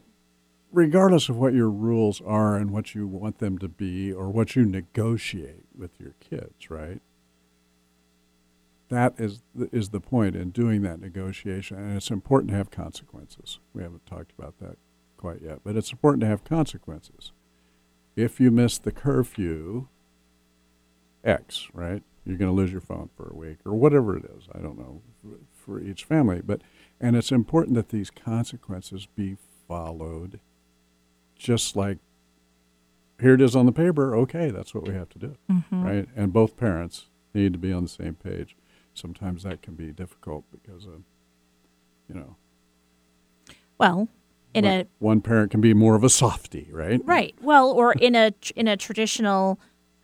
regardless 0.73 1.29
of 1.29 1.37
what 1.37 1.53
your 1.53 1.69
rules 1.69 2.23
are 2.23 2.57
and 2.57 2.71
what 2.71 2.95
you 2.95 3.07
want 3.07 3.39
them 3.39 3.59
to 3.59 3.69
be 3.69 4.11
or 4.11 4.31
what 4.31 4.57
you 4.57 4.65
negotiate 4.65 5.67
with 5.77 5.91
your 6.01 6.15
kids, 6.21 6.71
right? 6.71 7.03
That 8.89 9.15
is 9.19 9.43
the, 9.55 9.69
is 9.73 9.91
the 9.91 10.01
point 10.01 10.37
in 10.37 10.51
doing 10.51 10.83
that 10.83 11.01
negotiation, 11.01 11.79
and 11.79 11.97
it's 11.97 12.11
important 12.11 12.51
to 12.51 12.57
have 12.57 12.71
consequences. 12.71 13.59
We 13.75 13.83
haven't 13.83 14.07
talked 14.07 14.33
about 14.39 14.59
that 14.61 14.77
quite 15.17 15.43
yet, 15.43 15.61
but 15.65 15.77
it's 15.77 15.93
important 15.93 16.23
to 16.23 16.27
have 16.27 16.45
consequences. 16.45 17.33
If 18.17 18.41
you 18.41 18.51
miss 18.51 18.79
the 18.79 18.93
curfew, 18.93 19.89
X, 21.25 21.69
right? 21.73 22.03
You're 22.25 22.39
going 22.39 22.51
to 22.51 22.55
lose 22.55 22.71
your 22.71 22.81
phone 22.81 23.11
for 23.17 23.29
a 23.31 23.37
week 23.37 23.59
or 23.65 23.75
whatever 23.75 24.17
it 24.17 24.25
is. 24.25 24.45
I 24.55 24.59
don't 24.59 24.79
know 24.79 25.03
for 25.53 25.81
each 25.81 26.05
family, 26.05 26.41
but 26.45 26.61
and 27.01 27.17
it's 27.17 27.33
important 27.33 27.75
that 27.75 27.89
these 27.89 28.11
consequences 28.11 29.07
be 29.07 29.37
followed 29.69 30.41
just 31.37 31.77
like 31.77 31.99
here 33.21 33.35
it 33.35 33.41
is 33.41 33.57
on 33.57 33.67
the 33.67 33.73
paper. 33.73 34.15
Okay, 34.17 34.51
that's 34.51 34.75
what 34.75 34.87
we 34.87 34.95
have 34.95 35.09
to 35.11 35.19
do, 35.19 35.37
mm-hmm. 35.51 35.83
right? 35.83 36.09
And 36.17 36.33
both 36.33 36.57
parents 36.57 37.07
need 37.35 37.53
to 37.53 37.59
be 37.59 37.73
on 37.73 37.85
the 37.85 37.89
same 37.89 38.15
page. 38.15 38.57
Sometimes 38.95 39.45
that 39.45 39.63
can 39.63 39.75
be 39.75 39.93
difficult 39.93 40.45
because 40.51 40.85
of, 40.85 41.03
you 42.09 42.15
know. 42.15 42.37
Well, 43.79 44.09
in 44.55 44.65
a 44.65 44.87
one 44.99 45.21
parent 45.21 45.51
can 45.51 45.61
be 45.61 45.73
more 45.73 45.95
of 45.95 46.05
a 46.05 46.11
softy, 46.11 46.69
right? 46.71 47.01
Right. 47.05 47.35
Well, 47.41 47.71
or 47.71 47.93
in 47.93 48.15
a 48.15 48.33
in 48.55 48.69
a 48.69 48.77
traditional, 48.77 49.59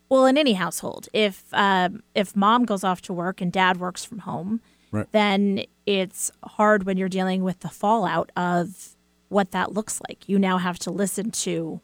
well, 0.09 0.25
in 0.25 0.37
any 0.37 0.53
household, 0.53 1.07
if 1.13 1.43
um, 1.53 2.03
if 2.15 2.35
mom 2.35 2.65
goes 2.65 2.83
off 2.83 3.01
to 3.03 3.13
work 3.13 3.41
and 3.41 3.51
dad 3.51 3.77
works 3.77 4.03
from 4.03 4.19
home, 4.19 4.59
right. 4.91 5.07
then 5.11 5.63
it's 5.85 6.31
hard 6.43 6.83
when 6.83 6.97
you're 6.97 7.09
dealing 7.09 7.43
with 7.43 7.59
the 7.59 7.69
fallout 7.69 8.31
of 8.35 8.95
what 9.29 9.51
that 9.51 9.73
looks 9.73 10.01
like. 10.09 10.27
You 10.27 10.39
now 10.39 10.57
have 10.57 10.79
to 10.79 10.91
listen 10.91 11.31
to 11.31 11.79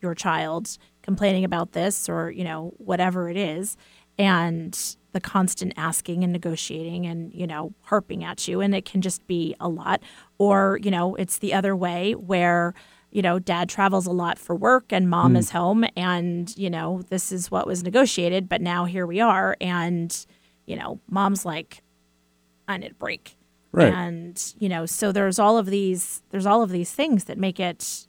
your 0.00 0.14
child 0.14 0.78
complaining 1.02 1.44
about 1.44 1.72
this 1.72 2.08
or, 2.08 2.30
you 2.30 2.44
know, 2.44 2.72
whatever 2.78 3.28
it 3.28 3.36
is, 3.36 3.76
and 4.18 4.96
the 5.12 5.20
constant 5.20 5.72
asking 5.76 6.22
and 6.22 6.32
negotiating 6.32 7.06
and, 7.06 7.34
you 7.34 7.46
know, 7.46 7.74
harping 7.82 8.24
at 8.24 8.48
you. 8.48 8.60
And 8.60 8.74
it 8.74 8.84
can 8.84 9.02
just 9.02 9.26
be 9.26 9.54
a 9.60 9.68
lot. 9.68 10.00
Or, 10.38 10.78
you 10.82 10.90
know, 10.90 11.14
it's 11.16 11.38
the 11.38 11.52
other 11.52 11.76
way 11.76 12.14
where, 12.14 12.72
you 13.12 13.20
know, 13.20 13.38
dad 13.38 13.68
travels 13.68 14.06
a 14.06 14.10
lot 14.10 14.38
for 14.38 14.56
work 14.56 14.86
and 14.90 15.08
mom 15.08 15.34
mm. 15.34 15.38
is 15.38 15.50
home 15.50 15.84
and, 15.96 16.56
you 16.56 16.70
know, 16.70 17.02
this 17.10 17.30
is 17.30 17.50
what 17.50 17.66
was 17.66 17.84
negotiated, 17.84 18.48
but 18.48 18.62
now 18.62 18.86
here 18.86 19.06
we 19.06 19.20
are. 19.20 19.56
And, 19.60 20.26
you 20.66 20.76
know, 20.76 20.98
mom's 21.08 21.44
like, 21.44 21.82
I 22.66 22.78
need 22.78 22.92
a 22.92 22.94
break. 22.94 23.36
Right. 23.70 23.92
And, 23.92 24.42
you 24.58 24.68
know, 24.68 24.86
so 24.86 25.12
there's 25.12 25.38
all 25.38 25.58
of 25.58 25.66
these 25.66 26.22
there's 26.30 26.46
all 26.46 26.62
of 26.62 26.70
these 26.70 26.90
things 26.90 27.24
that 27.24 27.38
make 27.38 27.60
it, 27.60 28.06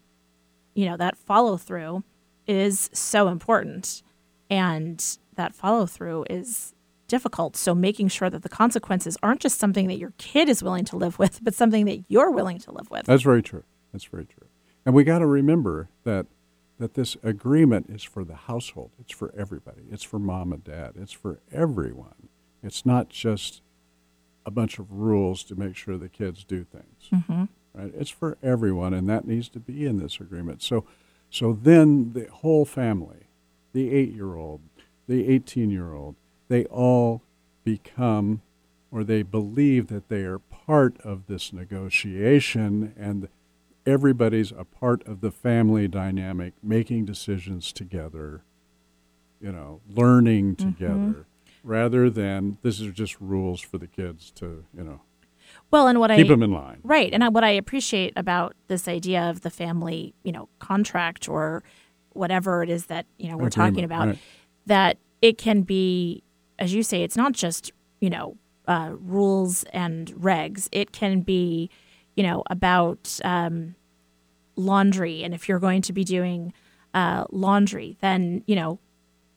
you 0.73 0.85
know, 0.85 0.95
that 0.97 1.17
follow 1.17 1.57
through 1.57 2.03
is 2.47 2.89
so 2.93 3.27
important. 3.27 4.03
And 4.49 5.03
that 5.35 5.53
follow 5.53 5.85
through 5.85 6.25
is 6.29 6.73
difficult. 7.07 7.57
So 7.57 7.75
making 7.75 8.07
sure 8.09 8.29
that 8.29 8.43
the 8.43 8.49
consequences 8.49 9.17
aren't 9.21 9.41
just 9.41 9.59
something 9.59 9.87
that 9.87 9.97
your 9.97 10.13
kid 10.17 10.47
is 10.47 10.63
willing 10.63 10.85
to 10.85 10.97
live 10.97 11.19
with, 11.19 11.43
but 11.43 11.53
something 11.53 11.85
that 11.85 12.03
you're 12.07 12.31
willing 12.31 12.59
to 12.59 12.71
live 12.71 12.89
with. 12.89 13.05
That's 13.05 13.23
very 13.23 13.41
true. 13.41 13.63
That's 13.91 14.05
very 14.05 14.25
true. 14.25 14.47
And 14.85 14.93
we 14.93 15.03
got 15.03 15.19
to 15.19 15.27
remember 15.27 15.89
that 16.03 16.25
that 16.79 16.95
this 16.95 17.15
agreement 17.23 17.87
is 17.89 18.03
for 18.03 18.25
the 18.25 18.35
household. 18.35 18.89
It's 18.99 19.13
for 19.13 19.31
everybody. 19.37 19.83
It's 19.91 20.03
for 20.03 20.19
mom 20.19 20.51
and 20.51 20.63
dad. 20.63 20.93
It's 20.99 21.13
for 21.13 21.39
everyone. 21.51 22.29
It's 22.63 22.85
not 22.85 23.09
just 23.09 23.61
a 24.45 24.51
bunch 24.51 24.79
of 24.79 24.91
rules 24.91 25.43
to 25.43 25.55
make 25.55 25.77
sure 25.77 25.97
the 25.97 26.09
kids 26.09 26.43
do 26.43 26.65
things. 26.65 27.09
Mm-hmm. 27.11 27.43
Right? 27.73 27.93
It's 27.95 28.09
for 28.09 28.37
everyone, 28.41 28.93
and 28.93 29.07
that 29.07 29.25
needs 29.25 29.49
to 29.49 29.59
be 29.59 29.85
in 29.85 29.99
this 29.99 30.19
agreement. 30.19 30.61
So, 30.63 30.85
so 31.29 31.53
then 31.53 32.13
the 32.13 32.27
whole 32.29 32.65
family, 32.65 33.27
the 33.71 33.93
eight-year-old, 33.93 34.61
the 35.07 35.27
eighteen-year-old, 35.29 36.15
they 36.49 36.65
all 36.65 37.21
become, 37.63 38.41
or 38.91 39.03
they 39.03 39.21
believe 39.21 39.87
that 39.87 40.09
they 40.09 40.23
are 40.23 40.39
part 40.39 40.99
of 41.01 41.27
this 41.27 41.53
negotiation, 41.53 42.93
and 42.97 43.29
everybody's 43.85 44.51
a 44.51 44.63
part 44.63 45.05
of 45.07 45.21
the 45.21 45.31
family 45.31 45.87
dynamic, 45.87 46.53
making 46.61 47.05
decisions 47.05 47.71
together. 47.71 48.43
You 49.39 49.51
know, 49.51 49.81
learning 49.89 50.55
mm-hmm. 50.55 50.71
together. 50.71 50.93
Mm-hmm 50.93 51.21
rather 51.63 52.09
than 52.09 52.57
this 52.61 52.79
is 52.79 52.93
just 52.93 53.19
rules 53.19 53.61
for 53.61 53.77
the 53.77 53.87
kids 53.87 54.31
to, 54.31 54.65
you 54.75 54.83
know, 54.83 55.01
well, 55.71 55.87
and 55.87 55.99
what 55.99 56.11
keep 56.11 56.27
I, 56.27 56.29
them 56.29 56.43
in 56.43 56.51
line. 56.51 56.79
Right. 56.83 57.13
And 57.13 57.23
what 57.33 57.43
I 57.43 57.51
appreciate 57.51 58.13
about 58.15 58.55
this 58.67 58.87
idea 58.87 59.29
of 59.29 59.41
the 59.41 59.49
family, 59.49 60.13
you 60.23 60.31
know, 60.31 60.49
contract 60.59 61.29
or 61.29 61.63
whatever 62.11 62.63
it 62.63 62.69
is 62.69 62.87
that, 62.87 63.05
you 63.17 63.29
know, 63.29 63.37
we're 63.37 63.47
Agreement, 63.47 63.75
talking 63.75 63.83
about, 63.83 64.07
right. 64.07 64.19
that 64.65 64.97
it 65.21 65.37
can 65.37 65.61
be, 65.61 66.23
as 66.59 66.73
you 66.73 66.83
say, 66.83 67.03
it's 67.03 67.17
not 67.17 67.33
just, 67.33 67.71
you 68.01 68.09
know, 68.09 68.37
uh, 68.67 68.91
rules 68.99 69.63
and 69.73 70.13
regs. 70.15 70.67
It 70.71 70.91
can 70.91 71.21
be, 71.21 71.69
you 72.15 72.23
know, 72.23 72.43
about 72.49 73.19
um, 73.23 73.75
laundry. 74.55 75.23
And 75.23 75.33
if 75.33 75.49
you're 75.49 75.59
going 75.59 75.81
to 75.83 75.93
be 75.93 76.03
doing 76.03 76.53
uh, 76.93 77.25
laundry, 77.31 77.97
then, 78.01 78.43
you 78.45 78.55
know, 78.55 78.79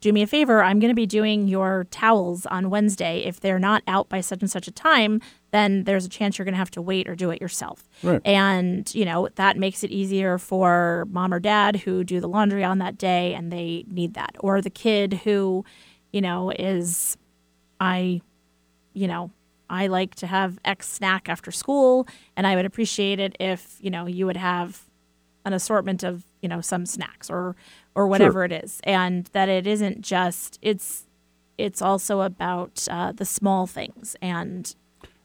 do 0.03 0.13
me 0.13 0.21
a 0.23 0.27
favor, 0.27 0.63
I'm 0.63 0.79
going 0.79 0.91
to 0.91 0.95
be 0.95 1.07
doing 1.07 1.49
your 1.49 1.87
towels 1.91 2.45
on 2.47 2.69
Wednesday. 2.69 3.25
If 3.25 3.41
they're 3.41 3.59
not 3.59 3.83
out 3.89 4.09
by 4.09 4.21
such 4.21 4.43
and 4.43 4.51
such 4.51 4.69
a 4.69 4.71
time, 4.71 5.23
then 5.53 5.85
there's 5.85 6.05
a 6.05 6.09
chance 6.09 6.37
you're 6.37 6.45
going 6.45 6.53
to 6.53 6.59
have 6.59 6.71
to 6.73 6.83
wait 6.83 7.09
or 7.09 7.15
do 7.15 7.31
it 7.31 7.41
yourself. 7.41 7.89
Right. 8.03 8.21
And, 8.25 8.95
you 8.95 9.07
know, 9.07 9.31
that 9.37 9.57
makes 9.57 9.83
it 9.83 9.91
easier 9.91 10.37
for 10.37 11.07
mom 11.11 11.33
or 11.33 11.41
dad 11.41 11.77
who 11.77 12.05
do 12.05 12.21
the 12.21 12.29
laundry 12.29 12.63
on 12.63 12.79
that 12.79 12.99
day 12.99 13.33
and 13.35 13.51
they 13.51 13.85
need 13.89 14.15
that. 14.15 14.37
Or 14.41 14.61
the 14.61 14.71
kid 14.71 15.15
who, 15.25 15.65
you 16.13 16.21
know, 16.21 16.51
is, 16.51 17.17
I, 17.81 18.21
you 18.93 19.09
know, 19.09 19.31
I 19.69 19.87
like 19.87 20.15
to 20.17 20.27
have 20.27 20.59
X 20.65 20.89
snack 20.89 21.29
after 21.29 21.51
school 21.51 22.07
and 22.37 22.47
I 22.47 22.57
would 22.57 22.65
appreciate 22.65 23.19
it 23.19 23.37
if, 23.41 23.79
you 23.81 23.91
know, 23.91 24.07
you 24.07 24.27
would 24.27 24.37
have 24.37 24.83
an 25.45 25.53
assortment 25.53 26.03
of, 26.03 26.25
you 26.43 26.49
know, 26.49 26.61
some 26.61 26.87
snacks 26.87 27.31
or 27.31 27.57
or 27.95 28.07
whatever 28.07 28.41
sure. 28.41 28.45
it 28.45 28.53
is, 28.53 28.81
and 28.85 29.25
that 29.33 29.49
it 29.49 29.67
isn't 29.67 30.03
just 30.03 30.59
it's 30.61 31.07
it's 31.57 31.81
also 31.81 32.21
about 32.21 32.87
uh, 32.91 33.13
the 33.13 33.25
small 33.25 33.67
things 33.67 34.17
and, 34.21 34.75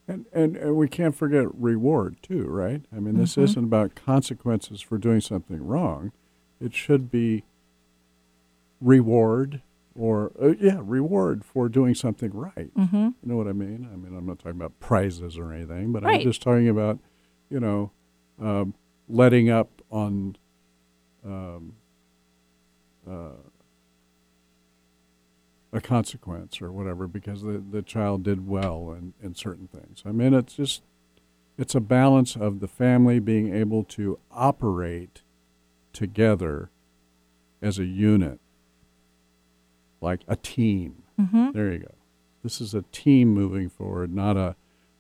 and. 0.08 0.25
And, 0.32 0.56
and 0.56 0.75
we 0.75 0.88
can't 0.88 1.15
forget 1.15 1.54
reward 1.54 2.17
too, 2.21 2.45
right? 2.45 2.82
I 2.95 2.99
mean, 2.99 3.17
this 3.17 3.32
mm-hmm. 3.32 3.43
isn't 3.43 3.63
about 3.65 3.95
consequences 3.95 4.82
for 4.82 4.97
doing 4.97 5.21
something 5.21 5.65
wrong. 5.65 6.12
It 6.62 6.73
should 6.73 7.12
be 7.12 7.43
reward 8.80 9.62
or 9.95 10.32
uh, 10.41 10.54
yeah, 10.60 10.80
reward 10.82 11.43
for 11.43 11.69
doing 11.69 11.95
something 11.95 12.32
right. 12.34 12.73
Mm-hmm. 12.75 12.95
You 12.95 13.15
know 13.23 13.38
what 13.38 13.47
I 13.47 13.54
mean? 13.54 13.89
I 13.91 13.95
mean, 13.95 14.15
I'm 14.17 14.25
not 14.25 14.39
talking 14.39 14.51
about 14.51 14.80
prizes 14.80 15.38
or 15.38 15.51
anything, 15.51 15.91
but 15.91 16.04
right. 16.04 16.15
I'm 16.15 16.21
just 16.21 16.41
talking 16.41 16.69
about, 16.69 16.99
you 17.49 17.60
know, 17.60 17.91
um, 18.41 18.73
letting 19.08 19.49
up 19.49 19.82
on 19.91 20.38
um, 21.25 21.73
uh, 23.10 23.36
a 25.73 25.82
consequence 25.82 26.62
or 26.62 26.71
whatever 26.71 27.08
because 27.08 27.43
the, 27.43 27.63
the 27.71 27.82
child 27.82 28.23
did 28.23 28.47
well 28.47 28.95
in, 28.97 29.13
in 29.21 29.36
certain 29.36 29.67
things. 29.67 30.04
I 30.06 30.12
mean, 30.12 30.34
it's 30.34 30.56
just, 30.56 30.84
it's 31.58 31.75
a 31.75 31.80
balance 31.80 32.36
of 32.36 32.60
the 32.60 32.67
family 32.67 33.19
being 33.19 33.54
able 33.54 33.84
to 33.86 34.19
operate 34.32 35.21
together 35.93 36.71
as 37.62 37.77
a 37.80 37.86
unit, 37.86 38.39
like 40.01 40.21
a 40.27 40.35
team. 40.35 41.03
Mm-hmm. 41.19 41.51
There 41.51 41.71
you 41.71 41.79
go. 41.79 41.93
This 42.43 42.59
is 42.59 42.73
a 42.73 42.81
team 42.91 43.29
moving 43.29 43.69
forward, 43.69 44.13
not 44.13 44.35
a, 44.35 44.55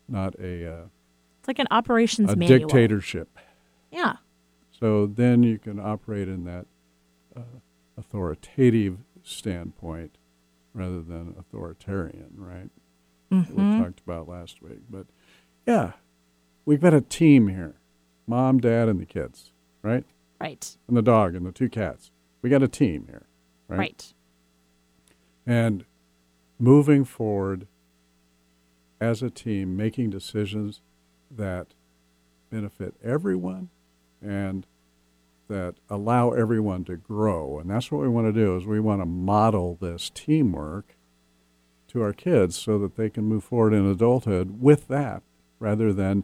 not 0.07 0.35
a. 0.39 0.73
Uh, 0.73 0.85
it's 1.39 1.47
like 1.47 1.59
an 1.59 1.67
operations 1.71 2.31
a 2.31 2.35
manual. 2.35 2.59
dictatorship. 2.59 3.37
Yeah. 3.91 4.17
So 4.79 5.07
then 5.07 5.43
you 5.43 5.57
can 5.57 5.79
operate 5.79 6.27
in 6.27 6.45
that 6.45 6.65
uh, 7.35 7.59
authoritative 7.97 8.99
standpoint 9.23 10.17
rather 10.73 11.01
than 11.01 11.35
authoritarian, 11.37 12.33
right? 12.35 12.69
Mm-hmm. 13.31 13.77
We 13.77 13.83
talked 13.83 13.99
about 13.99 14.27
last 14.27 14.61
week. 14.61 14.79
But 14.89 15.07
yeah, 15.65 15.93
we've 16.65 16.81
got 16.81 16.93
a 16.93 17.01
team 17.01 17.47
here 17.47 17.75
mom, 18.27 18.59
dad, 18.59 18.87
and 18.87 18.99
the 18.99 19.05
kids, 19.05 19.51
right? 19.81 20.05
Right. 20.39 20.77
And 20.87 20.95
the 20.95 21.01
dog 21.01 21.35
and 21.35 21.45
the 21.45 21.51
two 21.51 21.69
cats. 21.69 22.11
We 22.41 22.49
got 22.49 22.63
a 22.63 22.67
team 22.67 23.07
here, 23.09 23.27
right? 23.67 23.77
Right. 23.77 24.13
And 25.45 25.85
moving 26.59 27.03
forward 27.05 27.67
as 28.99 29.23
a 29.23 29.29
team, 29.29 29.75
making 29.75 30.11
decisions 30.11 30.81
that 31.29 31.67
benefit 32.51 32.93
everyone 33.03 33.69
and 34.21 34.67
that 35.47 35.75
allow 35.89 36.31
everyone 36.31 36.83
to 36.85 36.95
grow. 36.95 37.59
And 37.59 37.69
that's 37.69 37.91
what 37.91 38.01
we 38.01 38.07
want 38.07 38.27
to 38.27 38.31
do 38.31 38.55
is 38.55 38.65
we 38.65 38.79
want 38.79 39.01
to 39.01 39.05
model 39.05 39.77
this 39.81 40.09
teamwork 40.13 40.95
to 41.89 42.01
our 42.01 42.13
kids 42.13 42.55
so 42.55 42.77
that 42.79 42.95
they 42.95 43.09
can 43.09 43.25
move 43.25 43.43
forward 43.43 43.73
in 43.73 43.85
adulthood 43.85 44.61
with 44.61 44.87
that 44.87 45.23
rather 45.59 45.91
than 45.91 46.23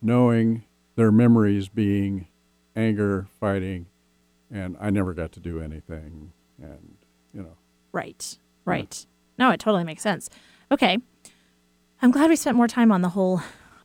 knowing 0.00 0.64
their 0.96 1.12
memories 1.12 1.68
being 1.68 2.26
anger, 2.74 3.26
fighting, 3.38 3.86
and 4.50 4.76
I 4.80 4.90
never 4.90 5.12
got 5.12 5.32
to 5.32 5.40
do 5.40 5.60
anything. 5.60 6.32
And, 6.62 6.96
you 7.34 7.42
know. 7.42 7.56
Right, 7.98 8.38
right. 8.64 9.06
No, 9.38 9.50
it 9.50 9.60
totally 9.60 9.84
makes 9.84 10.02
sense. 10.02 10.28
Okay. 10.70 10.98
I'm 12.00 12.10
glad 12.10 12.30
we 12.30 12.36
spent 12.36 12.56
more 12.56 12.68
time 12.68 12.92
on 12.92 13.02
the 13.02 13.08
whole 13.08 13.42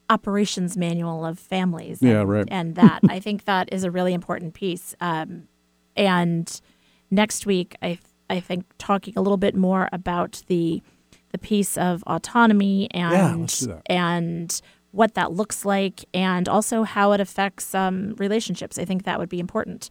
operations 0.10 0.78
manual 0.78 1.26
of 1.26 1.40
families. 1.40 2.02
And, 2.02 2.10
Yeah, 2.10 2.24
right. 2.24 2.48
And 2.50 2.76
that. 2.76 3.02
I 3.10 3.20
think 3.20 3.46
that 3.46 3.72
is 3.72 3.84
a 3.84 3.92
really 3.92 4.14
important 4.14 4.54
piece. 4.54 4.96
Um, 5.00 5.48
and 5.96 6.62
next 7.10 7.46
week, 7.46 7.76
I, 7.82 8.00
I 8.30 8.40
think 8.40 8.66
talking 8.78 9.14
a 9.18 9.22
little 9.22 9.38
bit 9.38 9.56
more 9.56 9.90
about 9.92 10.44
the 10.48 10.82
the 11.32 11.38
piece 11.40 11.78
of 11.78 12.04
autonomy 12.04 12.88
and 12.92 13.50
that. 13.50 13.82
and 13.88 14.62
what 14.92 15.16
that 15.16 15.32
looks 15.32 15.66
like, 15.66 16.06
and 16.14 16.48
also 16.48 16.84
how 16.84 17.12
it 17.14 17.20
affects 17.20 17.74
um, 17.74 18.14
relationships. 18.20 18.78
I 18.78 18.86
think 18.86 19.04
that 19.06 19.18
would 19.18 19.30
be 19.30 19.40
important. 19.40 19.90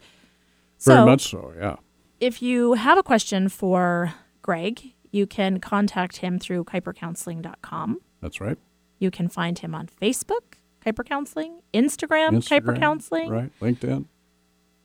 Very 0.79 0.99
so, 0.99 1.05
much 1.05 1.29
so, 1.29 1.53
yeah. 1.57 1.75
If 2.23 2.41
you 2.41 2.73
have 2.73 2.97
a 2.97 3.03
question 3.03 3.49
for 3.49 4.13
Greg, 4.41 4.93
you 5.11 5.27
can 5.27 5.59
contact 5.59 6.17
him 6.17 6.39
through 6.39 6.63
kuipercounseling.com. 6.65 7.99
That's 8.21 8.39
right. 8.39 8.57
You 8.99 9.11
can 9.11 9.27
find 9.27 9.59
him 9.59 9.75
on 9.75 9.87
Facebook, 10.01 10.55
Kuiper 10.85 11.05
Counseling, 11.05 11.59
Instagram, 11.73 12.37
Kuiper 12.47 12.77
Counseling, 12.79 13.29
Right. 13.29 13.51
LinkedIn. 13.59 14.05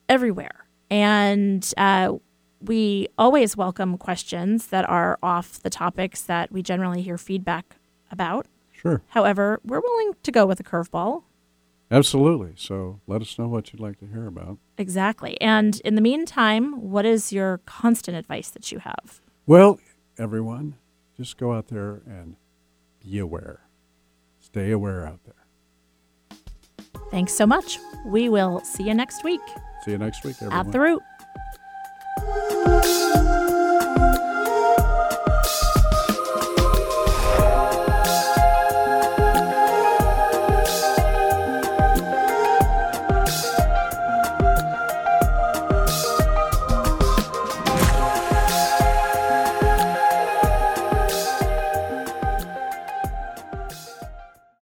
everywhere. 0.08 0.66
And 0.90 1.70
uh, 1.76 2.14
we 2.60 3.08
always 3.16 3.56
welcome 3.56 3.96
questions 3.98 4.66
that 4.68 4.88
are 4.88 5.18
off 5.22 5.60
the 5.62 5.70
topics 5.70 6.22
that 6.22 6.50
we 6.50 6.62
generally 6.62 7.02
hear 7.02 7.18
feedback 7.18 7.76
about. 8.10 8.46
Sure. 8.72 9.02
However, 9.08 9.60
we're 9.64 9.80
willing 9.80 10.12
to 10.22 10.32
go 10.32 10.46
with 10.46 10.58
a 10.60 10.64
curveball. 10.64 11.22
Absolutely. 11.90 12.52
So 12.56 13.00
let 13.06 13.22
us 13.22 13.38
know 13.38 13.48
what 13.48 13.72
you'd 13.72 13.80
like 13.80 13.98
to 14.00 14.06
hear 14.06 14.26
about. 14.26 14.58
Exactly. 14.76 15.40
And 15.40 15.80
in 15.80 15.94
the 15.94 16.00
meantime, 16.02 16.80
what 16.90 17.06
is 17.06 17.32
your 17.32 17.58
constant 17.64 18.16
advice 18.16 18.50
that 18.50 18.70
you 18.70 18.78
have? 18.80 19.20
Well, 19.46 19.80
everyone, 20.18 20.76
just 21.16 21.38
go 21.38 21.52
out 21.54 21.68
there 21.68 22.02
and 22.06 22.36
be 23.00 23.18
aware. 23.18 23.60
Stay 24.38 24.70
aware 24.70 25.06
out 25.06 25.20
there. 25.24 26.38
Thanks 27.10 27.32
so 27.32 27.46
much. 27.46 27.78
We 28.06 28.28
will 28.28 28.60
see 28.64 28.84
you 28.84 28.94
next 28.94 29.24
week 29.24 29.40
See 29.84 29.92
you 29.92 29.98
next 29.98 30.24
week, 30.24 30.36
everyone. 30.42 30.66
at 30.66 30.72
the 30.72 30.80
root. 30.80 31.02